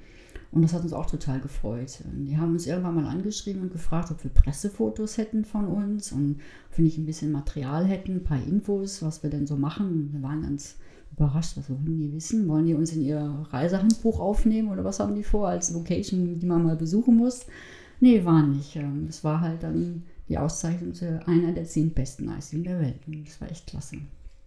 Und 0.51 0.61
das 0.61 0.73
hat 0.73 0.83
uns 0.83 0.93
auch 0.93 1.05
total 1.05 1.41
gefreut. 1.41 1.99
Die 2.13 2.37
haben 2.37 2.53
uns 2.53 2.67
irgendwann 2.67 2.95
mal 2.95 3.07
angeschrieben 3.07 3.61
und 3.61 3.71
gefragt, 3.71 4.11
ob 4.11 4.23
wir 4.23 4.31
Pressefotos 4.31 5.17
hätten 5.17 5.43
von 5.43 5.67
uns 5.67 6.13
und 6.13 6.39
wir 6.73 6.85
nicht 6.85 6.97
ein 6.97 7.05
bisschen 7.05 7.33
Material 7.33 7.85
hätten, 7.85 8.13
ein 8.13 8.23
paar 8.23 8.41
Infos, 8.41 9.03
was 9.03 9.23
wir 9.23 9.29
denn 9.29 9.45
so 9.45 9.57
machen. 9.57 10.09
Wir 10.13 10.23
waren 10.23 10.43
ganz 10.43 10.77
überrascht, 11.11 11.57
was 11.57 11.69
wollen 11.69 11.85
die 11.85 12.13
wissen? 12.13 12.47
Wollen 12.47 12.65
die 12.65 12.73
uns 12.73 12.93
in 12.93 13.01
ihr 13.01 13.45
Reisehandbuch 13.49 14.19
aufnehmen 14.19 14.69
oder 14.69 14.83
was 14.83 14.99
haben 14.99 15.15
die 15.15 15.23
vor 15.23 15.47
als 15.47 15.71
Location, 15.71 16.39
die 16.39 16.45
man 16.45 16.63
mal 16.63 16.75
besuchen 16.75 17.17
muss? 17.17 17.45
Nee, 17.99 18.23
war 18.25 18.45
nicht. 18.45 18.75
Ähm, 18.75 19.07
es 19.09 19.23
war 19.23 19.41
halt 19.41 19.63
dann 19.63 20.03
die 20.29 20.37
Auszeichnung 20.37 20.93
zu 20.93 21.25
einer 21.25 21.51
der 21.53 21.65
zehn 21.65 21.91
besten 21.91 22.29
Eisdielen 22.29 22.63
der 22.63 22.79
Welt. 22.79 22.99
Und 23.07 23.27
das 23.27 23.41
war 23.41 23.49
echt 23.49 23.67
klasse. 23.67 23.97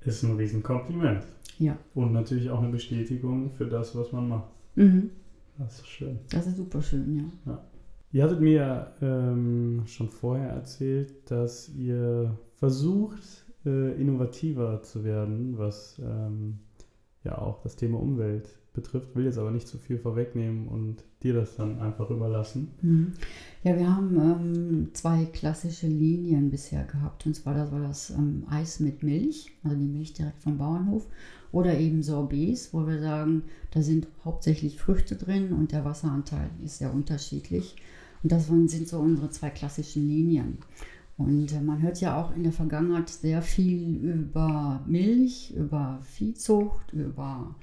Ist 0.04 0.22
ein 0.22 0.36
Riesenkompliment. 0.36 1.24
Ja. 1.58 1.76
Und 1.94 2.12
natürlich 2.12 2.48
auch 2.50 2.60
eine 2.60 2.70
Bestätigung 2.70 3.50
für 3.50 3.66
das, 3.66 3.94
was 3.94 4.12
man 4.12 4.28
macht. 4.28 4.50
Mhm. 4.76 5.10
Das 5.58 5.80
ist 5.80 5.88
schön. 5.88 6.18
Das 6.30 6.46
ist 6.46 6.56
super 6.56 6.80
schön, 6.80 7.16
ja. 7.16 7.52
ja. 7.52 7.64
Ihr 8.12 8.24
hattet 8.24 8.40
mir 8.40 8.92
ähm, 9.02 9.82
schon 9.86 10.08
vorher 10.08 10.48
erzählt, 10.50 11.30
dass 11.30 11.68
ihr 11.68 12.36
versucht, 12.56 13.44
äh, 13.64 14.00
innovativer 14.00 14.82
zu 14.82 15.04
werden, 15.04 15.58
was 15.58 16.00
ähm, 16.04 16.58
ja 17.24 17.38
auch 17.38 17.62
das 17.62 17.76
Thema 17.76 18.00
Umwelt 18.00 18.48
betrifft. 18.72 19.14
Will 19.16 19.24
jetzt 19.24 19.38
aber 19.38 19.50
nicht 19.50 19.68
zu 19.68 19.78
viel 19.78 19.98
vorwegnehmen 19.98 20.68
und 20.68 21.04
dir 21.22 21.34
das 21.34 21.56
dann 21.56 21.80
einfach 21.80 22.10
überlassen. 22.10 22.68
Mhm. 22.82 23.12
Ja, 23.62 23.76
wir 23.76 23.94
haben 23.94 24.16
ähm, 24.16 24.88
zwei 24.92 25.24
klassische 25.26 25.86
Linien 25.86 26.50
bisher 26.50 26.84
gehabt. 26.84 27.26
Und 27.26 27.34
zwar 27.34 27.54
das 27.54 27.72
war 27.72 27.80
das 27.80 28.10
ähm, 28.10 28.44
Eis 28.48 28.80
mit 28.80 29.02
Milch, 29.02 29.50
also 29.64 29.76
die 29.76 29.86
Milch 29.86 30.14
direkt 30.14 30.42
vom 30.42 30.58
Bauernhof, 30.58 31.06
oder 31.52 31.78
eben 31.78 32.02
Sorbets, 32.02 32.72
wo 32.72 32.86
wir 32.86 33.00
sagen, 33.00 33.42
da 33.72 33.82
sind 33.82 34.06
hauptsächlich 34.24 34.78
Früchte 34.78 35.16
drin 35.16 35.52
und 35.52 35.72
der 35.72 35.84
Wasseranteil 35.84 36.50
ist 36.64 36.78
sehr 36.78 36.94
unterschiedlich. 36.94 37.76
Und 38.22 38.30
das 38.30 38.46
sind 38.46 38.86
so 38.86 38.98
unsere 38.98 39.30
zwei 39.30 39.50
klassischen 39.50 40.06
Linien. 40.06 40.58
Und 41.20 41.52
äh, 41.52 41.60
man 41.60 41.82
hört 41.82 42.00
ja 42.00 42.16
auch 42.16 42.34
in 42.34 42.44
der 42.44 42.52
Vergangenheit 42.52 43.10
sehr 43.10 43.42
viel 43.42 43.96
über 43.96 44.82
Milch, 44.86 45.54
über 45.54 45.98
Viehzucht, 46.02 46.94
über 46.94 47.54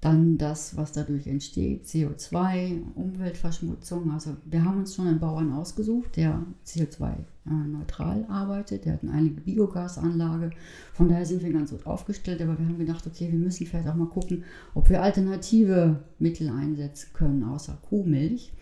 dann 0.00 0.36
das, 0.36 0.76
was 0.76 0.90
dadurch 0.90 1.28
entsteht, 1.28 1.86
CO2, 1.86 2.82
Umweltverschmutzung. 2.96 4.10
Also 4.10 4.36
wir 4.46 4.64
haben 4.64 4.78
uns 4.78 4.96
schon 4.96 5.06
einen 5.06 5.20
Bauern 5.20 5.52
ausgesucht, 5.52 6.16
der 6.16 6.44
CO2-neutral 6.66 8.26
arbeitet. 8.28 8.84
Der 8.84 8.94
hat 8.94 9.04
eine 9.04 9.30
Biogasanlage. 9.30 10.50
Von 10.92 11.08
daher 11.08 11.24
sind 11.24 11.44
wir 11.44 11.52
ganz 11.52 11.70
gut 11.70 11.86
aufgestellt. 11.86 12.42
Aber 12.42 12.58
wir 12.58 12.66
haben 12.66 12.78
gedacht, 12.78 13.06
okay, 13.06 13.30
wir 13.30 13.38
müssen 13.38 13.64
vielleicht 13.64 13.86
auch 13.86 13.94
mal 13.94 14.08
gucken, 14.08 14.42
ob 14.74 14.90
wir 14.90 15.00
alternative 15.00 16.00
Mittel 16.18 16.48
einsetzen 16.48 17.10
können, 17.12 17.44
außer 17.44 17.78
Kuhmilch. 17.88 18.52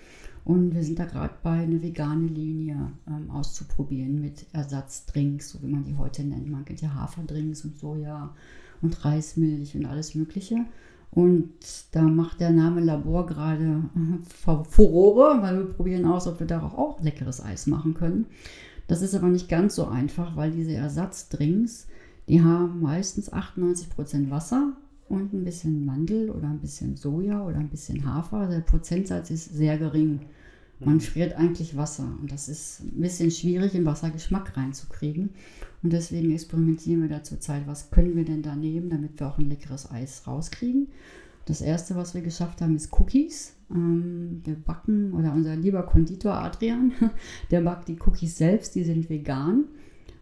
Und 0.44 0.74
wir 0.74 0.82
sind 0.82 0.98
da 0.98 1.04
gerade 1.04 1.34
bei, 1.42 1.60
eine 1.60 1.82
vegane 1.82 2.26
Linie 2.26 2.92
ähm, 3.06 3.30
auszuprobieren 3.30 4.20
mit 4.20 4.46
Ersatzdrinks, 4.52 5.50
so 5.50 5.62
wie 5.62 5.68
man 5.68 5.84
die 5.84 5.96
heute 5.96 6.24
nennt. 6.24 6.50
Man 6.50 6.64
kennt 6.64 6.80
ja 6.80 6.94
Haferdrinks 6.94 7.64
und 7.64 7.78
Soja 7.78 8.34
und 8.80 9.04
Reismilch 9.04 9.76
und 9.76 9.86
alles 9.86 10.14
Mögliche. 10.14 10.64
Und 11.10 11.50
da 11.92 12.02
macht 12.02 12.40
der 12.40 12.50
Name 12.50 12.80
Labor 12.80 13.26
gerade 13.26 13.84
äh, 13.94 14.64
Furore, 14.68 15.42
weil 15.42 15.58
wir 15.58 15.74
probieren 15.74 16.06
aus, 16.06 16.26
ob 16.26 16.40
wir 16.40 16.46
darauf 16.46 16.74
auch 16.74 17.02
leckeres 17.02 17.42
Eis 17.42 17.66
machen 17.66 17.94
können. 17.94 18.26
Das 18.86 19.02
ist 19.02 19.14
aber 19.14 19.28
nicht 19.28 19.48
ganz 19.48 19.74
so 19.74 19.86
einfach, 19.86 20.36
weil 20.36 20.52
diese 20.52 20.72
Ersatzdrinks, 20.72 21.86
die 22.28 22.42
haben 22.42 22.80
meistens 22.80 23.32
98% 23.32 24.30
Wasser 24.30 24.72
und 25.10 25.34
ein 25.34 25.44
bisschen 25.44 25.84
Mandel 25.84 26.30
oder 26.30 26.48
ein 26.48 26.60
bisschen 26.60 26.96
Soja 26.96 27.44
oder 27.44 27.58
ein 27.58 27.68
bisschen 27.68 28.04
Hafer. 28.06 28.46
Der 28.46 28.60
Prozentsatz 28.60 29.30
ist 29.30 29.52
sehr 29.52 29.76
gering. 29.76 30.20
Man 30.78 30.94
mhm. 30.94 31.00
friert 31.00 31.34
eigentlich 31.34 31.76
Wasser 31.76 32.08
und 32.20 32.32
das 32.32 32.48
ist 32.48 32.80
ein 32.80 33.00
bisschen 33.00 33.30
schwierig, 33.30 33.74
im 33.74 33.84
Wasser 33.84 34.10
Geschmack 34.10 34.56
reinzukriegen. 34.56 35.30
Und 35.82 35.92
deswegen 35.92 36.30
experimentieren 36.30 37.02
wir 37.02 37.08
da 37.08 37.22
zurzeit, 37.22 37.66
was 37.66 37.90
können 37.90 38.16
wir 38.16 38.24
denn 38.24 38.42
da 38.42 38.54
nehmen, 38.54 38.88
damit 38.88 39.18
wir 39.18 39.26
auch 39.26 39.38
ein 39.38 39.48
leckeres 39.48 39.90
Eis 39.90 40.26
rauskriegen. 40.26 40.88
Das 41.44 41.60
erste, 41.60 41.96
was 41.96 42.14
wir 42.14 42.22
geschafft 42.22 42.60
haben, 42.60 42.76
ist 42.76 42.92
Cookies. 42.98 43.54
Ähm, 43.70 44.40
wir 44.44 44.54
backen, 44.54 45.12
oder 45.12 45.32
unser 45.32 45.56
lieber 45.56 45.82
Konditor 45.82 46.34
Adrian, 46.34 46.92
der 47.50 47.62
backt 47.62 47.88
die 47.88 47.98
Cookies 48.06 48.38
selbst, 48.38 48.76
die 48.76 48.84
sind 48.84 49.10
vegan. 49.10 49.64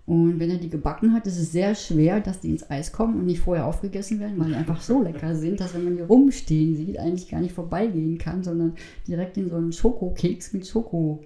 Und 0.08 0.40
wenn 0.40 0.48
er 0.48 0.56
die 0.56 0.70
gebacken 0.70 1.12
hat, 1.12 1.26
ist 1.26 1.38
es 1.38 1.52
sehr 1.52 1.74
schwer, 1.74 2.20
dass 2.20 2.40
die 2.40 2.48
ins 2.48 2.70
Eis 2.70 2.92
kommen 2.92 3.20
und 3.20 3.26
nicht 3.26 3.40
vorher 3.40 3.66
aufgegessen 3.66 4.20
werden, 4.20 4.38
weil 4.38 4.46
die 4.46 4.54
einfach 4.54 4.80
so 4.80 5.02
lecker 5.02 5.36
sind, 5.36 5.60
dass 5.60 5.74
wenn 5.74 5.84
man 5.84 5.96
die 5.96 6.02
rumstehen 6.02 6.74
sieht, 6.76 6.98
eigentlich 6.98 7.28
gar 7.28 7.42
nicht 7.42 7.52
vorbeigehen 7.52 8.16
kann, 8.16 8.42
sondern 8.42 8.72
direkt 9.06 9.36
in 9.36 9.50
so 9.50 9.56
einen 9.56 9.70
Schokokeks 9.70 10.54
mit 10.54 10.66
Schoko, 10.66 11.24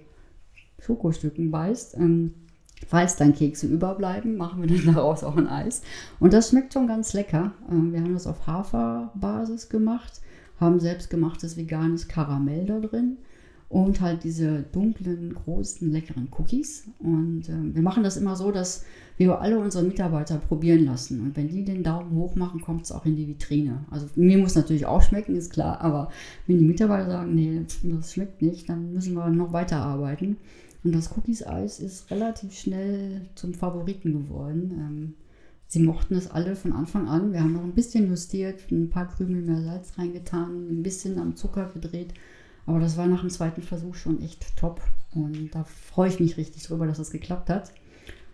Schokostücken 0.79 1.49
beißt. 1.49 1.95
Ähm, 1.95 2.33
falls 2.85 3.15
dann 3.15 3.33
Kekse 3.33 3.67
überbleiben, 3.67 4.35
machen 4.35 4.61
wir 4.61 4.67
dann 4.67 4.85
daraus 4.95 5.23
auch 5.23 5.37
ein 5.37 5.47
Eis. 5.47 5.81
Und 6.19 6.33
das 6.33 6.49
schmeckt 6.49 6.73
schon 6.73 6.85
ganz 6.85 7.13
lecker. 7.13 7.53
Ähm, 7.71 7.93
wir 7.93 8.01
haben 8.01 8.13
das 8.13 8.27
auf 8.27 8.47
Haferbasis 8.47 9.69
gemacht, 9.69 10.19
haben 10.59 10.81
selbstgemachtes 10.81 11.55
veganes 11.55 12.09
Karamell 12.09 12.65
da 12.65 12.81
drin 12.81 13.15
und 13.73 14.01
halt 14.01 14.23
diese 14.23 14.61
dunklen, 14.71 15.33
großen, 15.33 15.91
leckeren 15.91 16.27
Cookies. 16.37 16.83
Und 16.99 17.49
äh, 17.49 17.73
wir 17.73 17.81
machen 17.81 18.03
das 18.03 18.17
immer 18.17 18.35
so, 18.35 18.51
dass 18.51 18.85
wir 19.17 19.41
alle 19.41 19.57
unsere 19.57 19.83
Mitarbeiter 19.83 20.37
probieren 20.37 20.85
lassen. 20.85 21.21
Und 21.21 21.35
wenn 21.35 21.47
die 21.47 21.65
den 21.65 21.81
Daumen 21.81 22.11
hoch 22.15 22.35
machen, 22.35 22.61
kommt 22.61 22.83
es 22.83 22.91
auch 22.91 23.03
in 23.07 23.15
die 23.15 23.27
Vitrine. 23.27 23.83
Also 23.89 24.05
mir 24.15 24.37
muss 24.37 24.53
natürlich 24.53 24.85
auch 24.85 25.01
schmecken, 25.01 25.35
ist 25.35 25.51
klar, 25.51 25.81
aber 25.81 26.11
wenn 26.45 26.59
die 26.59 26.65
Mitarbeiter 26.65 27.09
sagen, 27.09 27.33
nee, 27.33 27.61
das 27.81 28.13
schmeckt 28.13 28.43
nicht, 28.43 28.69
dann 28.69 28.93
müssen 28.93 29.15
wir 29.15 29.27
noch 29.29 29.53
weiterarbeiten. 29.53 30.37
Und 30.83 30.93
das 30.93 31.17
Cookies-Eis 31.17 31.79
ist 31.79 32.11
relativ 32.11 32.53
schnell 32.53 33.21
zum 33.33 33.55
Favoriten 33.55 34.13
geworden. 34.13 34.71
Ähm, 34.77 35.13
sie 35.65 35.79
mochten 35.79 36.13
es 36.13 36.29
alle 36.29 36.55
von 36.55 36.73
Anfang 36.73 37.07
an. 37.07 37.33
Wir 37.33 37.39
haben 37.39 37.53
noch 37.53 37.63
ein 37.63 37.73
bisschen 37.73 38.07
justiert, 38.07 38.69
ein 38.69 38.91
paar 38.91 39.07
Krümel 39.07 39.41
mehr 39.41 39.63
Salz 39.63 39.97
reingetan, 39.97 40.67
ein 40.69 40.83
bisschen 40.83 41.17
am 41.17 41.35
Zucker 41.35 41.71
gedreht. 41.73 42.13
Aber 42.65 42.79
das 42.79 42.97
war 42.97 43.07
nach 43.07 43.21
dem 43.21 43.29
zweiten 43.29 43.61
Versuch 43.61 43.95
schon 43.95 44.21
echt 44.21 44.55
top. 44.57 44.81
Und 45.13 45.51
da 45.51 45.63
freue 45.63 46.09
ich 46.09 46.19
mich 46.19 46.37
richtig 46.37 46.63
drüber, 46.63 46.87
dass 46.87 46.97
das 46.97 47.11
geklappt 47.11 47.49
hat. 47.49 47.71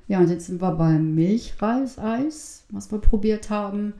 Ja, 0.07 0.19
und 0.19 0.29
jetzt 0.29 0.47
sind 0.47 0.61
wir 0.61 0.71
beim 0.71 1.13
Milchreiseis, 1.15 2.65
was 2.71 2.91
wir 2.91 2.99
probiert 2.99 3.49
haben. 3.49 3.93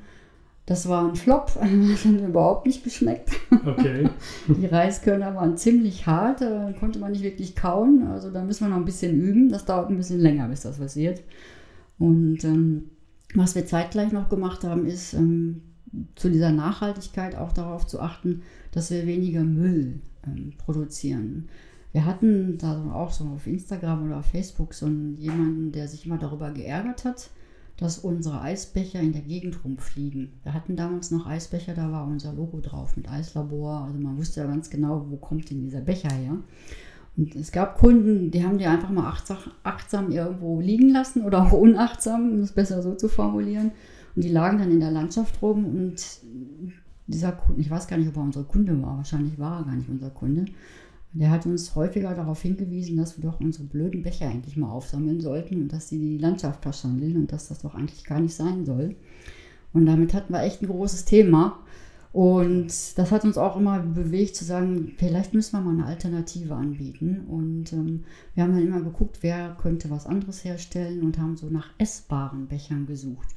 Das 0.65 0.88
war 0.88 1.08
ein 1.08 1.15
Flop, 1.15 1.56
hat 1.60 1.72
mir 1.72 2.28
überhaupt 2.28 2.68
nicht 2.68 2.84
geschmeckt. 2.84 3.32
Okay. 3.65 4.10
Die 4.48 4.65
Reiskörner 4.65 5.36
waren 5.36 5.58
ziemlich 5.58 6.06
hart, 6.06 6.42
da 6.42 6.74
konnte 6.80 7.00
man 7.00 7.12
nicht 7.12 7.24
wirklich 7.24 7.56
kauen. 7.56 8.08
Also 8.08 8.30
da 8.30 8.44
müssen 8.44 8.65
wir 8.65 8.70
noch 8.70 8.78
ein 8.78 8.86
bisschen 8.86 9.20
üben. 9.20 9.50
Das 9.50 9.65
dauert 9.65 9.89
ein 9.89 9.98
bisschen 9.98 10.20
länger, 10.20 10.48
bis 10.48 10.62
das 10.62 10.78
passiert. 10.78 11.22
Und 11.98 12.44
ähm, 12.44 12.89
was 13.36 13.56
wir 13.56 13.65
zeitgleich 13.65 14.12
noch 14.12 14.30
gemacht 14.30 14.63
haben, 14.63 14.86
ist 14.86 15.13
ähm, 15.13 15.62
zu 16.15 16.30
dieser 16.30 16.52
Nachhaltigkeit 16.52 17.36
auch 17.36 17.52
darauf 17.52 17.88
zu 17.88 18.00
achten, 18.00 18.44
dass 18.72 18.92
wir 18.92 19.08
weniger 19.08 19.44
Müll 19.44 20.02
ähm, 20.25 20.53
produzieren. 20.58 21.49
Wir 21.91 22.05
hatten 22.05 22.58
da 22.58 22.91
auch 22.93 23.12
so 23.12 23.25
auf 23.25 23.47
Instagram 23.47 24.05
oder 24.05 24.17
auf 24.19 24.27
Facebook 24.27 24.73
so 24.73 24.86
einen, 24.86 25.15
jemanden, 25.17 25.71
der 25.71 25.88
sich 25.88 26.05
immer 26.05 26.17
darüber 26.17 26.51
geärgert 26.51 27.03
hat, 27.03 27.32
dass 27.77 27.97
unsere 27.97 28.41
Eisbecher 28.41 28.99
in 28.99 29.13
der 29.13 29.21
Gegend 29.21 29.63
rumfliegen. 29.63 30.34
Wir 30.43 30.53
hatten 30.53 30.75
damals 30.75 31.12
noch 31.12 31.25
Eisbecher, 31.25 31.73
da 31.73 31.91
war 31.91 32.05
unser 32.05 32.34
Logo 32.34 32.60
drauf 32.60 32.95
mit 32.97 33.10
Eislabor. 33.10 33.86
Also 33.86 33.99
man 33.99 34.17
wusste 34.17 34.41
ja 34.41 34.47
ganz 34.47 34.69
genau, 34.69 35.05
wo 35.10 35.15
kommt 35.15 35.49
denn 35.49 35.62
dieser 35.62 35.82
Becher 35.82 36.12
her. 36.12 36.38
Und 37.17 37.36
es 37.36 37.51
gab 37.51 37.77
Kunden, 37.77 38.32
die 38.32 38.43
haben 38.45 38.58
die 38.58 38.65
einfach 38.65 38.89
mal 38.89 39.12
achtsam, 39.63 40.12
irgendwo 40.12 40.60
liegen 40.62 40.89
lassen 40.89 41.23
oder 41.23 41.43
auch 41.43 41.51
unachtsam, 41.53 42.32
um 42.32 42.39
es 42.41 42.51
besser 42.51 42.82
so 42.82 42.95
zu 42.95 43.10
formulieren. 43.10 43.71
Und 44.15 44.23
die 44.23 44.29
lagen 44.29 44.58
dann 44.58 44.71
in 44.71 44.79
der 44.79 44.91
Landschaft 44.91 45.41
rum 45.41 45.65
und 45.65 45.95
dieser 47.10 47.32
Kunde, 47.32 47.62
ich 47.62 47.69
weiß 47.69 47.88
gar 47.88 47.98
nicht, 47.98 48.10
ob 48.10 48.17
er 48.17 48.24
unser 48.24 48.43
Kunde 48.43 48.82
war, 48.82 48.98
wahrscheinlich 48.98 49.38
war 49.39 49.60
er 49.60 49.65
gar 49.65 49.76
nicht 49.76 49.89
unser 49.89 50.10
Kunde. 50.10 50.45
Der 51.12 51.32
hat 51.32 51.48
uns 51.48 51.76
häufiger 51.76 52.13
darauf 52.13 52.41
hingewiesen, 52.41 52.98
dass 52.98 53.17
wir 53.17 53.24
doch 53.24 53.39
unsere 53.39 53.63
blöden 53.63 54.04
Becher 54.04 54.30
endlich 54.30 54.58
mal 54.58 54.69
aufsammeln 54.69 55.19
sollten 55.19 55.63
und 55.63 55.74
dass 55.74 55.89
sie 55.89 55.98
die 55.98 56.17
Landschaft 56.19 56.62
verschandeln 56.62 57.17
und 57.17 57.32
dass 57.32 57.48
das 57.48 57.63
doch 57.63 57.74
eigentlich 57.74 58.04
gar 58.04 58.19
nicht 58.19 58.36
sein 58.36 58.63
soll. 58.63 58.95
Und 59.74 59.88
damit 59.88 60.13
hatten 60.13 60.34
wir 60.34 60.43
echt 60.43 60.62
ein 60.62 60.67
großes 60.67 61.06
Thema. 61.06 61.60
Und 62.12 62.67
das 62.98 63.12
hat 63.12 63.24
uns 63.24 63.38
auch 63.38 63.58
immer 63.58 63.80
bewegt 63.80 64.36
zu 64.36 64.43
sagen, 64.43 64.93
vielleicht 64.98 65.34
müssen 65.34 65.54
wir 65.54 65.62
mal 65.62 65.74
eine 65.74 65.86
Alternative 65.86 66.56
anbieten. 66.56 67.26
Und 67.28 67.74
ähm, 67.74 68.04
wir 68.34 68.43
haben 68.43 68.54
dann 68.54 68.65
immer 68.65 68.82
geguckt, 68.82 69.19
wer 69.22 69.56
könnte 69.60 69.89
was 69.89 70.08
anderes 70.08 70.43
herstellen 70.43 71.04
und 71.04 71.19
haben 71.19 71.38
so 71.38 71.50
nach 71.50 71.69
essbaren 71.78 72.48
Bechern 72.48 72.88
gesucht. 72.88 73.28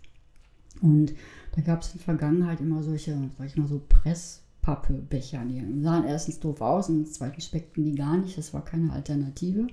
Und 0.80 1.12
da 1.54 1.62
gab 1.62 1.82
es 1.82 1.88
in 1.88 1.98
der 1.98 2.04
Vergangenheit 2.04 2.60
immer 2.60 2.82
solche, 2.82 3.16
sag 3.36 3.46
ich 3.46 3.56
mal, 3.56 3.68
so 3.68 3.80
Presspappe-Becher. 3.88 5.44
Die 5.44 5.82
sahen 5.82 6.04
erstens 6.04 6.40
doof 6.40 6.60
aus 6.60 6.88
und 6.88 7.06
zweitens 7.06 7.46
speckten 7.46 7.84
die 7.84 7.94
gar 7.94 8.16
nicht. 8.16 8.38
Das 8.38 8.54
war 8.54 8.64
keine 8.64 8.92
Alternative. 8.92 9.66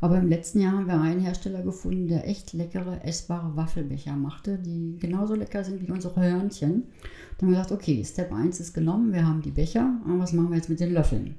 Aber 0.00 0.18
im 0.18 0.28
letzten 0.28 0.60
Jahr 0.60 0.72
haben 0.72 0.86
wir 0.86 1.00
einen 1.00 1.20
Hersteller 1.20 1.62
gefunden, 1.62 2.08
der 2.08 2.28
echt 2.28 2.52
leckere, 2.52 3.02
essbare 3.02 3.56
Waffelbecher 3.56 4.14
machte, 4.14 4.58
die 4.58 4.98
genauso 5.00 5.34
lecker 5.34 5.64
sind 5.64 5.80
wie 5.80 5.90
unsere 5.90 6.20
Hörnchen. 6.20 6.84
Dann 7.38 7.48
haben 7.48 7.54
wir 7.54 7.62
gesagt, 7.62 7.72
okay, 7.72 8.04
Step 8.04 8.32
1 8.32 8.60
ist 8.60 8.74
genommen, 8.74 9.12
wir 9.12 9.26
haben 9.26 9.42
die 9.42 9.50
Becher, 9.50 9.98
aber 10.04 10.18
was 10.18 10.32
machen 10.32 10.50
wir 10.50 10.56
jetzt 10.56 10.68
mit 10.68 10.80
den 10.80 10.92
Löffeln? 10.92 11.34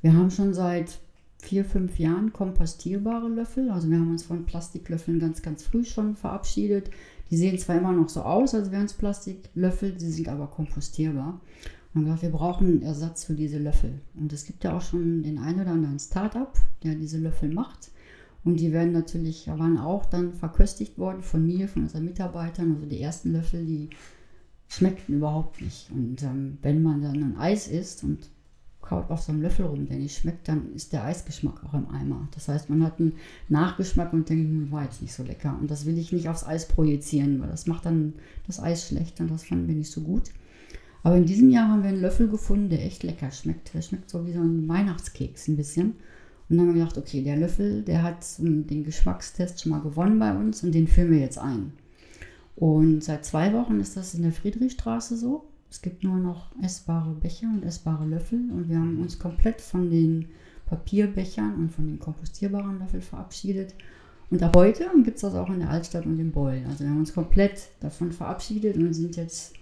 Wir 0.00 0.14
haben 0.14 0.30
schon 0.30 0.54
seit 0.54 0.98
vier, 1.44 1.64
fünf 1.64 1.98
Jahren 1.98 2.32
kompostierbare 2.32 3.28
Löffel. 3.28 3.70
Also 3.70 3.88
wir 3.90 3.98
haben 3.98 4.10
uns 4.10 4.24
von 4.24 4.46
Plastiklöffeln 4.46 5.18
ganz, 5.18 5.42
ganz 5.42 5.62
früh 5.62 5.84
schon 5.84 6.16
verabschiedet. 6.16 6.90
Die 7.30 7.36
sehen 7.36 7.58
zwar 7.58 7.76
immer 7.76 7.92
noch 7.92 8.08
so 8.08 8.22
aus, 8.22 8.54
als 8.54 8.70
wären 8.70 8.84
es 8.84 8.92
Plastiklöffel, 8.92 9.98
sie 9.98 10.10
sind 10.10 10.28
aber 10.28 10.46
kompostierbar. 10.46 11.40
Und 11.94 12.04
gesagt, 12.04 12.22
wir 12.22 12.30
brauchen 12.30 12.66
einen 12.66 12.82
Ersatz 12.82 13.24
für 13.24 13.34
diese 13.34 13.58
Löffel. 13.58 14.00
Und 14.14 14.32
es 14.32 14.44
gibt 14.44 14.64
ja 14.64 14.76
auch 14.76 14.82
schon 14.82 15.22
den 15.22 15.38
einen 15.38 15.60
oder 15.60 15.70
anderen 15.70 15.98
Start-up, 15.98 16.58
der 16.82 16.96
diese 16.96 17.18
Löffel 17.18 17.52
macht. 17.52 17.90
Und 18.42 18.58
die 18.60 18.72
werden 18.72 18.92
natürlich, 18.92 19.46
waren 19.46 19.78
auch 19.78 20.04
dann 20.04 20.34
verköstigt 20.34 20.98
worden 20.98 21.22
von 21.22 21.46
mir, 21.46 21.68
von 21.68 21.82
unseren 21.82 22.04
Mitarbeitern. 22.04 22.74
Also 22.74 22.86
die 22.86 23.00
ersten 23.00 23.32
Löffel, 23.32 23.64
die 23.64 23.90
schmeckten 24.68 25.16
überhaupt 25.16 25.60
nicht. 25.60 25.90
Und 25.92 26.22
ähm, 26.22 26.58
wenn 26.62 26.82
man 26.82 27.00
dann 27.00 27.22
ein 27.22 27.36
Eis 27.38 27.68
isst 27.68 28.02
und 28.02 28.28
kaut 28.84 29.10
auf 29.10 29.22
so 29.22 29.32
einem 29.32 29.42
Löffel 29.42 29.66
rum, 29.66 29.86
der 29.86 29.96
nicht 29.96 30.16
schmeckt, 30.16 30.48
dann 30.48 30.72
ist 30.74 30.92
der 30.92 31.04
Eisgeschmack 31.04 31.64
auch 31.64 31.74
im 31.74 31.88
Eimer. 31.88 32.28
Das 32.34 32.48
heißt, 32.48 32.70
man 32.70 32.84
hat 32.84 33.00
einen 33.00 33.14
Nachgeschmack 33.48 34.12
und 34.12 34.28
denkt, 34.28 34.44
hm, 34.44 34.72
war 34.72 34.84
jetzt 34.84 35.02
nicht 35.02 35.14
so 35.14 35.22
lecker. 35.22 35.56
Und 35.60 35.70
das 35.70 35.86
will 35.86 35.98
ich 35.98 36.12
nicht 36.12 36.28
aufs 36.28 36.44
Eis 36.44 36.68
projizieren, 36.68 37.40
weil 37.40 37.48
das 37.48 37.66
macht 37.66 37.86
dann 37.86 38.14
das 38.46 38.60
Eis 38.60 38.88
schlecht 38.88 39.20
und 39.20 39.30
das 39.30 39.44
fanden 39.44 39.68
wir 39.68 39.74
nicht 39.74 39.90
so 39.90 40.02
gut. 40.02 40.30
Aber 41.02 41.16
in 41.16 41.26
diesem 41.26 41.50
Jahr 41.50 41.68
haben 41.68 41.82
wir 41.82 41.90
einen 41.90 42.00
Löffel 42.00 42.28
gefunden, 42.28 42.70
der 42.70 42.84
echt 42.84 43.02
lecker 43.02 43.30
schmeckt. 43.30 43.74
Der 43.74 43.82
schmeckt 43.82 44.08
so 44.08 44.26
wie 44.26 44.32
so 44.32 44.40
ein 44.40 44.68
Weihnachtskeks 44.68 45.48
ein 45.48 45.56
bisschen. 45.56 45.94
Und 46.48 46.56
dann 46.56 46.60
haben 46.60 46.74
wir 46.74 46.80
gedacht, 46.82 46.98
okay, 46.98 47.22
der 47.22 47.36
Löffel, 47.36 47.82
der 47.82 48.02
hat 48.02 48.24
den 48.38 48.84
Geschmackstest 48.84 49.60
schon 49.60 49.70
mal 49.70 49.80
gewonnen 49.80 50.18
bei 50.18 50.34
uns 50.34 50.62
und 50.62 50.72
den 50.72 50.88
führen 50.88 51.10
wir 51.10 51.18
jetzt 51.18 51.38
ein. 51.38 51.72
Und 52.56 53.02
seit 53.02 53.24
zwei 53.24 53.52
Wochen 53.52 53.80
ist 53.80 53.96
das 53.96 54.14
in 54.14 54.22
der 54.22 54.32
Friedrichstraße 54.32 55.16
so. 55.16 55.44
Es 55.74 55.82
gibt 55.82 56.04
nur 56.04 56.18
noch 56.18 56.52
essbare 56.62 57.10
Becher 57.14 57.48
und 57.52 57.64
essbare 57.64 58.06
Löffel 58.06 58.38
und 58.52 58.68
wir 58.68 58.78
haben 58.78 59.00
uns 59.00 59.18
komplett 59.18 59.60
von 59.60 59.90
den 59.90 60.26
Papierbechern 60.66 61.56
und 61.56 61.72
von 61.72 61.88
den 61.88 61.98
kompostierbaren 61.98 62.78
Löffeln 62.78 63.02
verabschiedet. 63.02 63.74
Und 64.30 64.40
ab 64.44 64.54
heute 64.54 64.88
gibt 65.02 65.16
es 65.16 65.22
das 65.22 65.34
auch 65.34 65.50
in 65.50 65.58
der 65.58 65.70
Altstadt 65.70 66.06
und 66.06 66.20
im 66.20 66.30
Beul. 66.30 66.62
Also 66.68 66.84
wir 66.84 66.90
haben 66.90 67.00
uns 67.00 67.12
komplett 67.12 67.70
davon 67.80 68.12
verabschiedet 68.12 68.76
und 68.76 68.94
sind 68.94 69.16
jetzt 69.16 69.54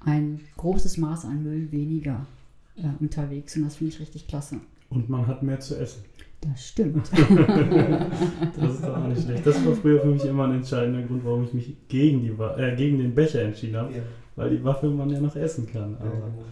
ein 0.00 0.40
großes 0.56 0.96
Maß 0.96 1.26
an 1.26 1.44
Müll 1.44 1.70
weniger 1.70 2.26
äh, 2.74 2.88
unterwegs 2.98 3.56
und 3.56 3.62
das 3.62 3.76
finde 3.76 3.94
ich 3.94 4.00
richtig 4.00 4.26
klasse. 4.26 4.56
Und 4.90 5.08
man 5.08 5.28
hat 5.28 5.44
mehr 5.44 5.60
zu 5.60 5.78
essen. 5.78 6.02
Das 6.40 6.66
stimmt. 6.66 7.12
das 7.12 8.74
ist 8.74 8.82
doch 8.82 8.96
auch 8.96 9.06
nicht 9.06 9.22
schlecht. 9.22 9.46
Das 9.46 9.64
war 9.64 9.74
früher 9.76 10.00
für 10.00 10.08
mich 10.08 10.24
immer 10.24 10.48
ein 10.48 10.56
entscheidender 10.56 11.02
Grund, 11.02 11.24
warum 11.24 11.44
ich 11.44 11.54
mich 11.54 11.76
gegen, 11.86 12.22
die, 12.22 12.30
äh, 12.30 12.74
gegen 12.74 12.98
den 12.98 13.14
Becher 13.14 13.42
entschieden 13.42 13.76
habe. 13.76 13.94
Ja. 13.94 14.02
Weil 14.38 14.50
die 14.50 14.64
Waffel 14.64 14.90
man 14.90 15.10
ja 15.10 15.20
noch 15.20 15.36
essen 15.36 15.66
kann. 15.66 15.96
Aber 15.96 16.06
ja, 16.06 16.10
genau. 16.12 16.44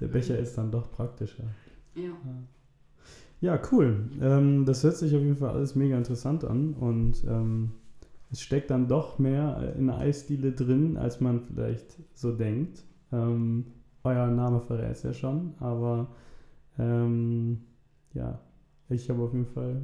der 0.00 0.08
Becher 0.08 0.38
ist 0.38 0.56
dann 0.56 0.70
doch 0.70 0.90
praktischer. 0.90 1.44
Ja. 1.94 2.10
Ja, 3.40 3.60
cool. 3.70 4.08
Ähm, 4.22 4.64
das 4.64 4.82
hört 4.84 4.96
sich 4.96 5.14
auf 5.14 5.20
jeden 5.20 5.36
Fall 5.36 5.50
alles 5.50 5.74
mega 5.74 5.96
interessant 5.96 6.44
an. 6.44 6.74
Und 6.74 7.22
ähm, 7.24 7.72
es 8.30 8.40
steckt 8.40 8.70
dann 8.70 8.88
doch 8.88 9.18
mehr 9.18 9.74
in 9.76 9.86
der 9.86 9.98
Eisdiele 9.98 10.52
drin, 10.52 10.96
als 10.96 11.20
man 11.20 11.40
vielleicht 11.40 11.98
so 12.14 12.32
denkt. 12.32 12.82
Ähm, 13.12 13.66
euer 14.02 14.26
Name 14.28 14.60
verrät 14.60 14.92
es 14.92 15.02
ja 15.02 15.12
schon, 15.12 15.54
aber 15.60 16.08
ähm, 16.78 17.60
ja, 18.12 18.40
ich 18.88 19.08
habe 19.08 19.22
auf 19.22 19.32
jeden 19.32 19.46
Fall 19.46 19.82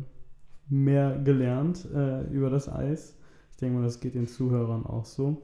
mehr 0.69 1.19
gelernt 1.19 1.87
äh, 1.95 2.23
über 2.33 2.51
das 2.51 2.69
Eis. 2.69 3.17
Ich 3.51 3.57
denke 3.59 3.79
mal, 3.79 3.85
das 3.85 4.01
geht 4.01 4.15
den 4.15 4.27
Zuhörern 4.27 4.87
auch 4.87 5.05
so. 5.05 5.43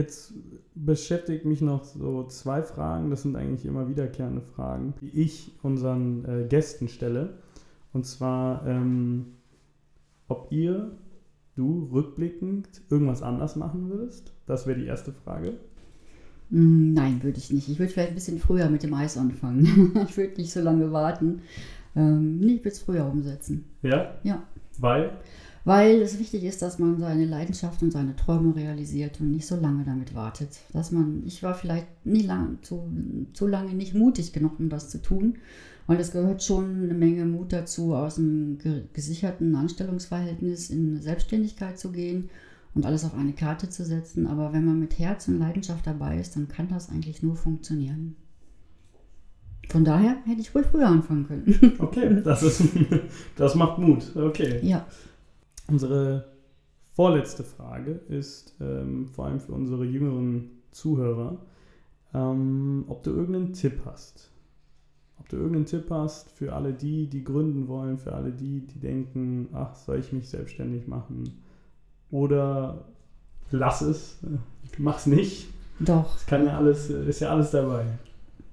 Jetzt 0.00 0.32
beschäftigt 0.74 1.44
mich 1.44 1.60
noch 1.60 1.84
so 1.84 2.24
zwei 2.24 2.62
Fragen, 2.62 3.10
das 3.10 3.20
sind 3.20 3.36
eigentlich 3.36 3.66
immer 3.66 3.86
wiederkehrende 3.86 4.40
Fragen, 4.40 4.94
die 5.02 5.10
ich 5.10 5.52
unseren 5.62 6.24
äh, 6.24 6.46
Gästen 6.48 6.88
stelle. 6.88 7.34
Und 7.92 8.06
zwar, 8.06 8.66
ähm, 8.66 9.26
ob 10.26 10.50
ihr, 10.52 10.92
du 11.54 11.90
rückblickend, 11.92 12.66
irgendwas 12.88 13.22
anders 13.22 13.56
machen 13.56 13.90
würdest? 13.90 14.32
Das 14.46 14.66
wäre 14.66 14.78
die 14.78 14.86
erste 14.86 15.12
Frage. 15.12 15.58
Hm, 16.50 16.94
nein, 16.94 17.22
würde 17.22 17.36
ich 17.36 17.52
nicht. 17.52 17.68
Ich 17.68 17.78
würde 17.78 17.92
vielleicht 17.92 18.12
ein 18.12 18.14
bisschen 18.14 18.38
früher 18.38 18.70
mit 18.70 18.82
dem 18.82 18.94
Eis 18.94 19.18
anfangen. 19.18 19.92
ich 20.08 20.16
würde 20.16 20.40
nicht 20.40 20.50
so 20.50 20.62
lange 20.62 20.92
warten. 20.92 21.42
Ähm, 21.94 22.38
nee, 22.38 22.54
ich 22.54 22.60
würde 22.60 22.70
es 22.70 22.80
früher 22.80 23.04
umsetzen. 23.04 23.66
Ja? 23.82 24.14
Ja. 24.22 24.44
Weil? 24.78 25.12
Weil 25.64 26.00
es 26.00 26.18
wichtig 26.18 26.44
ist, 26.44 26.62
dass 26.62 26.78
man 26.78 26.98
seine 26.98 27.26
Leidenschaft 27.26 27.82
und 27.82 27.92
seine 27.92 28.16
Träume 28.16 28.56
realisiert 28.56 29.20
und 29.20 29.30
nicht 29.30 29.46
so 29.46 29.56
lange 29.56 29.84
damit 29.84 30.14
wartet. 30.14 30.60
Dass 30.72 30.90
man, 30.90 31.22
ich 31.26 31.42
war 31.42 31.54
vielleicht 31.54 31.86
nie 32.04 32.22
lang, 32.22 32.58
zu, 32.62 32.90
zu 33.34 33.46
lange 33.46 33.74
nicht 33.74 33.94
mutig 33.94 34.32
genug, 34.32 34.58
um 34.58 34.70
das 34.70 34.88
zu 34.88 35.02
tun. 35.02 35.36
Weil 35.86 36.00
es 36.00 36.12
gehört 36.12 36.42
schon 36.42 36.84
eine 36.84 36.94
Menge 36.94 37.26
Mut 37.26 37.52
dazu, 37.52 37.94
aus 37.94 38.18
einem 38.18 38.58
gesicherten 38.92 39.54
Anstellungsverhältnis 39.54 40.70
in 40.70 41.00
Selbstständigkeit 41.02 41.78
zu 41.78 41.90
gehen 41.90 42.30
und 42.74 42.86
alles 42.86 43.04
auf 43.04 43.14
eine 43.14 43.32
Karte 43.32 43.68
zu 43.68 43.84
setzen. 43.84 44.26
Aber 44.26 44.52
wenn 44.52 44.64
man 44.64 44.78
mit 44.78 44.98
Herz 44.98 45.28
und 45.28 45.38
Leidenschaft 45.38 45.86
dabei 45.86 46.18
ist, 46.18 46.36
dann 46.36 46.48
kann 46.48 46.68
das 46.68 46.88
eigentlich 46.88 47.22
nur 47.22 47.36
funktionieren. 47.36 48.16
Von 49.68 49.84
daher 49.84 50.16
hätte 50.26 50.40
ich 50.40 50.54
ruhig 50.54 50.66
früher 50.66 50.88
anfangen 50.88 51.26
können. 51.26 51.74
Okay, 51.78 52.22
das, 52.24 52.42
ist, 52.42 52.62
das 53.36 53.54
macht 53.54 53.78
Mut. 53.78 54.16
Okay. 54.16 54.58
Ja. 54.62 54.86
Unsere 55.70 56.24
vorletzte 56.92 57.44
Frage 57.44 57.92
ist 58.08 58.54
ähm, 58.60 59.06
vor 59.06 59.26
allem 59.26 59.40
für 59.40 59.52
unsere 59.52 59.84
jüngeren 59.84 60.50
Zuhörer, 60.72 61.38
ähm, 62.12 62.84
ob 62.88 63.02
du 63.02 63.10
irgendeinen 63.10 63.52
Tipp 63.52 63.82
hast. 63.84 64.30
Ob 65.18 65.28
du 65.28 65.36
irgendeinen 65.36 65.66
Tipp 65.66 65.86
hast 65.90 66.30
für 66.32 66.54
alle 66.54 66.72
die, 66.72 67.06
die 67.08 67.22
gründen 67.22 67.68
wollen, 67.68 67.98
für 67.98 68.14
alle 68.14 68.32
die, 68.32 68.66
die 68.66 68.80
denken, 68.80 69.48
ach, 69.52 69.74
soll 69.74 69.98
ich 69.98 70.12
mich 70.12 70.28
selbstständig 70.28 70.88
machen? 70.88 71.24
Oder 72.10 72.86
lass 73.50 73.82
es, 73.82 74.18
mach's 74.78 75.06
nicht. 75.06 75.48
Doch. 75.78 76.16
Es 76.16 76.26
kann 76.26 76.44
ja 76.44 76.56
alles, 76.56 76.90
ist 76.90 77.20
ja 77.20 77.30
alles 77.30 77.52
dabei. 77.52 77.86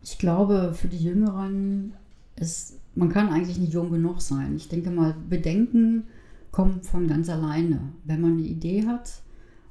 Ich 0.04 0.18
glaube, 0.18 0.74
für 0.74 0.88
die 0.88 1.04
Jüngeren 1.04 1.94
ist, 2.36 2.80
man 2.96 3.10
kann 3.10 3.30
eigentlich 3.30 3.58
nicht 3.58 3.74
jung 3.74 3.92
genug 3.92 4.22
sein. 4.22 4.56
Ich 4.56 4.70
denke 4.70 4.92
mal, 4.92 5.16
Bedenken 5.30 6.04
kommen 6.52 6.82
von 6.84 7.08
ganz 7.08 7.30
alleine. 7.30 7.94
Wenn 8.04 8.22
man 8.22 8.34
eine 8.34 8.48
Idee 8.48 8.86
hat 8.86 9.22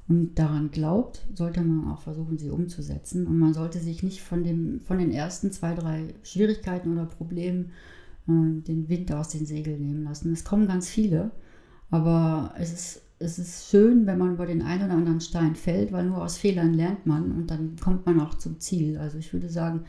und 0.07 0.35
daran 0.35 0.71
glaubt, 0.71 1.25
sollte 1.33 1.61
man 1.61 1.91
auch 1.91 2.01
versuchen, 2.01 2.37
sie 2.37 2.49
umzusetzen. 2.49 3.27
Und 3.27 3.39
man 3.39 3.53
sollte 3.53 3.79
sich 3.79 4.03
nicht 4.03 4.21
von, 4.21 4.43
dem, 4.43 4.79
von 4.81 4.97
den 4.97 5.11
ersten 5.11 5.51
zwei, 5.51 5.73
drei 5.73 6.13
Schwierigkeiten 6.23 6.91
oder 6.93 7.05
Problemen 7.05 7.71
äh, 8.27 8.61
den 8.61 8.87
Wind 8.89 9.11
aus 9.11 9.29
den 9.29 9.45
Segeln 9.45 9.81
nehmen 9.81 10.03
lassen. 10.03 10.31
Es 10.31 10.43
kommen 10.43 10.67
ganz 10.67 10.89
viele, 10.89 11.31
aber 11.89 12.53
es 12.57 12.71
ist, 12.71 13.01
es 13.19 13.39
ist 13.39 13.69
schön, 13.69 14.05
wenn 14.05 14.19
man 14.19 14.33
über 14.33 14.45
den 14.45 14.61
einen 14.61 14.85
oder 14.85 14.93
anderen 14.93 15.21
Stein 15.21 15.55
fällt, 15.55 15.91
weil 15.91 16.05
nur 16.05 16.23
aus 16.23 16.37
Fehlern 16.37 16.73
lernt 16.73 17.05
man 17.05 17.31
und 17.31 17.49
dann 17.49 17.75
kommt 17.81 18.05
man 18.05 18.19
auch 18.21 18.35
zum 18.35 18.59
Ziel. 18.59 18.97
Also 18.97 19.17
ich 19.17 19.33
würde 19.33 19.49
sagen, 19.49 19.85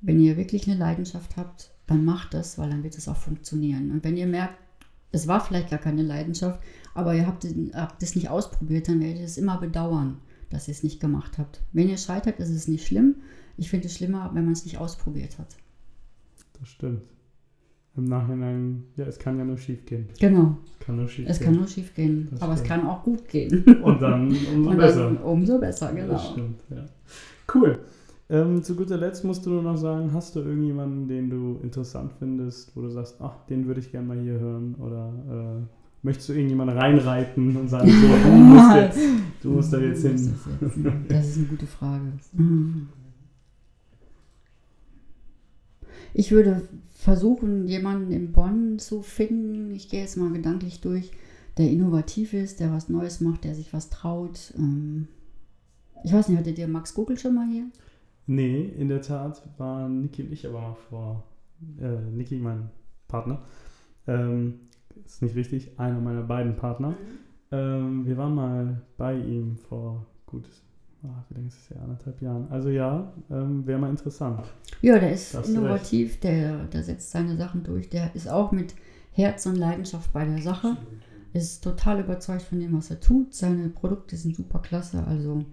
wenn 0.00 0.20
ihr 0.20 0.36
wirklich 0.36 0.68
eine 0.68 0.78
Leidenschaft 0.78 1.36
habt, 1.36 1.72
dann 1.86 2.04
macht 2.04 2.32
das, 2.34 2.56
weil 2.56 2.70
dann 2.70 2.84
wird 2.84 2.96
es 2.96 3.08
auch 3.08 3.16
funktionieren. 3.16 3.90
Und 3.90 4.04
wenn 4.04 4.16
ihr 4.16 4.26
merkt, 4.26 4.54
es 5.12 5.26
war 5.26 5.40
vielleicht 5.40 5.70
gar 5.70 5.78
keine 5.78 6.02
Leidenschaft, 6.02 6.60
aber 6.94 7.14
ihr 7.14 7.26
habt, 7.26 7.46
habt 7.74 8.02
es 8.02 8.14
nicht 8.14 8.30
ausprobiert, 8.30 8.88
dann 8.88 9.00
werdet 9.00 9.18
ihr 9.18 9.24
es 9.24 9.38
immer 9.38 9.58
bedauern, 9.58 10.18
dass 10.50 10.68
ihr 10.68 10.72
es 10.72 10.82
nicht 10.82 11.00
gemacht 11.00 11.38
habt. 11.38 11.60
Wenn 11.72 11.88
ihr 11.88 11.96
scheitert, 11.96 12.38
ist 12.38 12.50
es 12.50 12.68
nicht 12.68 12.86
schlimm. 12.86 13.16
Ich 13.56 13.70
finde 13.70 13.86
es 13.86 13.94
schlimmer, 13.94 14.30
wenn 14.34 14.44
man 14.44 14.52
es 14.52 14.64
nicht 14.64 14.78
ausprobiert 14.78 15.38
hat. 15.38 15.56
Das 16.58 16.68
stimmt. 16.68 17.02
Im 17.96 18.04
Nachhinein, 18.04 18.84
ja, 18.96 19.06
es 19.06 19.18
kann 19.18 19.36
ja 19.36 19.44
nur 19.44 19.58
schief 19.58 19.84
gehen. 19.84 20.08
Genau. 20.20 20.56
Es 20.78 20.86
kann 20.86 20.96
nur 20.96 21.08
schief 21.08 21.26
es 21.28 21.38
gehen. 21.38 21.46
kann 21.46 21.54
nur 21.56 21.66
schief 21.66 21.94
gehen, 21.94 22.28
aber 22.38 22.52
stimmt. 22.52 22.58
es 22.58 22.64
kann 22.64 22.86
auch 22.86 23.02
gut 23.02 23.28
gehen. 23.28 23.64
Und 23.82 24.00
dann 24.00 24.28
umso 24.28 24.70
Und 24.70 24.76
besser. 24.78 25.04
dann 25.04 25.16
umso 25.18 25.58
besser, 25.58 25.92
genau. 25.92 26.12
Das 26.12 26.30
stimmt, 26.30 26.60
ja. 26.70 26.86
Cool. 27.52 27.78
Ähm, 28.30 28.62
zu 28.62 28.76
guter 28.76 28.96
Letzt 28.96 29.24
musst 29.24 29.44
du 29.44 29.50
nur 29.50 29.62
noch 29.62 29.76
sagen, 29.76 30.12
hast 30.12 30.36
du 30.36 30.40
irgendjemanden, 30.40 31.08
den 31.08 31.28
du 31.30 31.58
interessant 31.64 32.12
findest, 32.18 32.76
wo 32.76 32.80
du 32.82 32.88
sagst, 32.88 33.16
ach, 33.20 33.44
den 33.46 33.66
würde 33.66 33.80
ich 33.80 33.90
gerne 33.90 34.06
mal 34.06 34.20
hier 34.20 34.38
hören? 34.38 34.76
Oder 34.76 35.12
äh, 35.28 35.66
möchtest 36.02 36.28
du 36.28 36.34
irgendjemanden 36.34 36.78
reinreiten 36.78 37.56
und 37.56 37.68
sagen, 37.68 37.90
so, 37.90 38.06
du 38.06 38.36
musst, 38.36 38.74
jetzt, 38.76 38.98
du 39.42 39.50
musst 39.50 39.72
da 39.72 39.78
jetzt 39.80 40.02
hin? 40.06 40.34
das 41.08 41.28
ist 41.28 41.38
eine 41.38 41.46
gute 41.46 41.66
Frage. 41.66 42.04
Ich 46.14 46.30
würde 46.30 46.62
versuchen, 46.94 47.66
jemanden 47.66 48.12
in 48.12 48.30
Bonn 48.32 48.78
zu 48.78 49.02
finden. 49.02 49.72
Ich 49.72 49.88
gehe 49.88 50.02
jetzt 50.02 50.16
mal 50.16 50.30
gedanklich 50.32 50.80
durch, 50.80 51.10
der 51.58 51.68
innovativ 51.68 52.32
ist, 52.32 52.60
der 52.60 52.72
was 52.72 52.88
Neues 52.88 53.20
macht, 53.20 53.42
der 53.42 53.56
sich 53.56 53.72
was 53.72 53.90
traut. 53.90 54.54
Ähm, 54.56 55.08
Ich 56.04 56.12
weiß 56.12 56.28
nicht, 56.28 56.38
hattet 56.38 56.58
ihr 56.58 56.68
Max 56.68 56.94
Google 56.94 57.18
schon 57.18 57.34
mal 57.34 57.48
hier? 57.48 57.64
Nee, 58.30 58.60
in 58.78 58.86
der 58.86 59.02
Tat 59.02 59.42
waren 59.58 60.02
Niki 60.02 60.22
und 60.22 60.30
ich 60.30 60.46
aber 60.46 60.60
mal 60.60 60.76
vor, 60.88 61.24
äh, 61.80 62.00
Niki, 62.12 62.36
mein 62.36 62.70
Partner, 63.08 63.42
ähm, 64.06 64.60
ist 65.04 65.20
nicht 65.20 65.34
richtig, 65.34 65.80
einer 65.80 65.98
meiner 65.98 66.22
beiden 66.22 66.54
Partner. 66.54 66.94
Ähm, 67.50 68.06
wir 68.06 68.16
waren 68.16 68.36
mal 68.36 68.82
bei 68.96 69.16
ihm 69.16 69.56
vor 69.56 70.06
gut, 70.26 70.44
ah, 71.02 71.24
wie 71.28 71.34
lange 71.34 71.48
ist 71.48 71.58
es 71.58 71.70
her, 71.70 71.82
anderthalb 71.82 72.22
Jahren. 72.22 72.46
Also 72.52 72.68
ja, 72.68 73.12
ähm, 73.32 73.66
wäre 73.66 73.80
mal 73.80 73.90
interessant. 73.90 74.44
Ja, 74.80 75.00
der 75.00 75.12
ist 75.12 75.34
Da 75.34 75.40
hast 75.40 75.48
du 75.48 75.54
innovativ, 75.54 76.20
der, 76.20 76.66
der 76.66 76.84
setzt 76.84 77.10
seine 77.10 77.36
Sachen 77.36 77.64
durch, 77.64 77.88
der 77.88 78.14
ist 78.14 78.28
auch 78.28 78.52
mit 78.52 78.76
Herz 79.10 79.44
und 79.46 79.56
Leidenschaft 79.56 80.12
bei 80.12 80.24
der 80.24 80.40
Sache, 80.40 80.76
ist 81.32 81.64
total 81.64 81.98
überzeugt 81.98 82.42
von 82.42 82.60
dem, 82.60 82.76
was 82.76 82.92
er 82.92 83.00
tut. 83.00 83.34
Seine 83.34 83.70
Produkte 83.70 84.14
sind 84.16 84.36
super 84.36 84.60
klasse, 84.60 85.04
also 85.04 85.44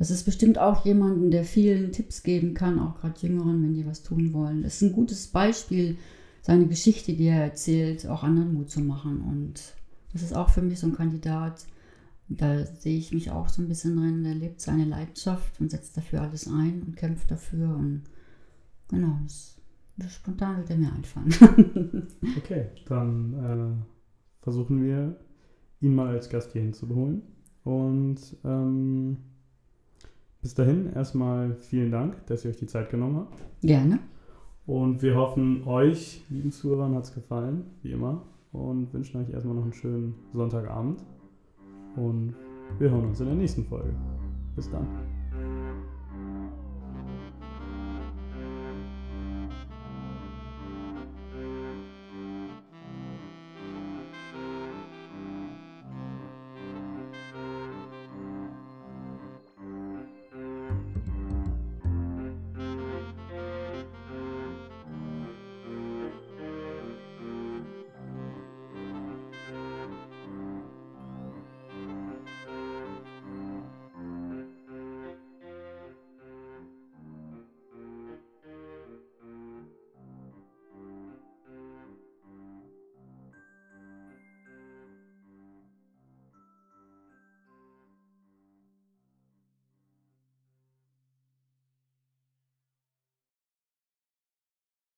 das 0.00 0.10
ist 0.10 0.24
bestimmt 0.24 0.58
auch 0.58 0.86
jemanden, 0.86 1.30
der 1.30 1.44
vielen 1.44 1.92
Tipps 1.92 2.22
geben 2.22 2.54
kann, 2.54 2.78
auch 2.78 2.98
gerade 2.98 3.20
Jüngeren, 3.20 3.62
wenn 3.62 3.74
die 3.74 3.84
was 3.84 4.02
tun 4.02 4.32
wollen. 4.32 4.62
Das 4.62 4.76
ist 4.76 4.82
ein 4.82 4.94
gutes 4.94 5.26
Beispiel, 5.26 5.98
seine 6.40 6.66
Geschichte, 6.66 7.12
die 7.12 7.26
er 7.26 7.44
erzählt, 7.44 8.06
auch 8.06 8.22
anderen 8.22 8.54
Mut 8.54 8.70
zu 8.70 8.80
machen. 8.80 9.20
Und 9.20 9.74
das 10.14 10.22
ist 10.22 10.34
auch 10.34 10.48
für 10.48 10.62
mich 10.62 10.80
so 10.80 10.86
ein 10.86 10.94
Kandidat, 10.94 11.66
da 12.28 12.64
sehe 12.64 12.96
ich 12.96 13.12
mich 13.12 13.30
auch 13.30 13.50
so 13.50 13.60
ein 13.60 13.68
bisschen 13.68 13.94
drin, 13.94 14.24
der 14.24 14.36
lebt 14.36 14.62
seine 14.62 14.86
Leidenschaft 14.86 15.60
und 15.60 15.70
setzt 15.70 15.98
dafür 15.98 16.22
alles 16.22 16.48
ein 16.48 16.82
und 16.82 16.96
kämpft 16.96 17.30
dafür 17.30 17.76
und 17.76 18.04
genau, 18.88 19.18
das, 19.24 19.60
das 19.98 20.14
spontan 20.14 20.56
wird 20.56 20.70
er 20.70 20.78
mir 20.78 20.92
einfallen. 20.94 22.08
Okay, 22.38 22.68
dann 22.86 23.34
äh, 23.34 24.42
versuchen 24.42 24.82
wir, 24.82 25.20
ihn 25.82 25.94
mal 25.94 26.08
als 26.08 26.30
Gast 26.30 26.52
hier 26.52 26.62
hinzuholen. 26.62 27.20
Und 27.64 28.18
ähm, 28.44 29.18
bis 30.42 30.54
dahin 30.54 30.92
erstmal 30.92 31.54
vielen 31.56 31.90
Dank, 31.90 32.26
dass 32.26 32.44
ihr 32.44 32.50
euch 32.50 32.56
die 32.56 32.66
Zeit 32.66 32.90
genommen 32.90 33.16
habt. 33.16 33.42
Gerne. 33.62 33.98
Und 34.66 35.02
wir 35.02 35.16
hoffen, 35.16 35.64
euch, 35.66 36.24
lieben 36.28 36.52
Zuhörern, 36.52 36.94
hat 36.94 37.04
es 37.04 37.14
gefallen, 37.14 37.64
wie 37.82 37.92
immer. 37.92 38.22
Und 38.52 38.92
wünschen 38.92 39.20
euch 39.20 39.30
erstmal 39.30 39.54
noch 39.54 39.64
einen 39.64 39.72
schönen 39.72 40.14
Sonntagabend. 40.32 41.04
Und 41.96 42.34
wir 42.78 42.90
hören 42.90 43.06
uns 43.06 43.20
in 43.20 43.26
der 43.26 43.34
nächsten 43.34 43.64
Folge. 43.64 43.94
Bis 44.54 44.70
dann. 44.70 44.86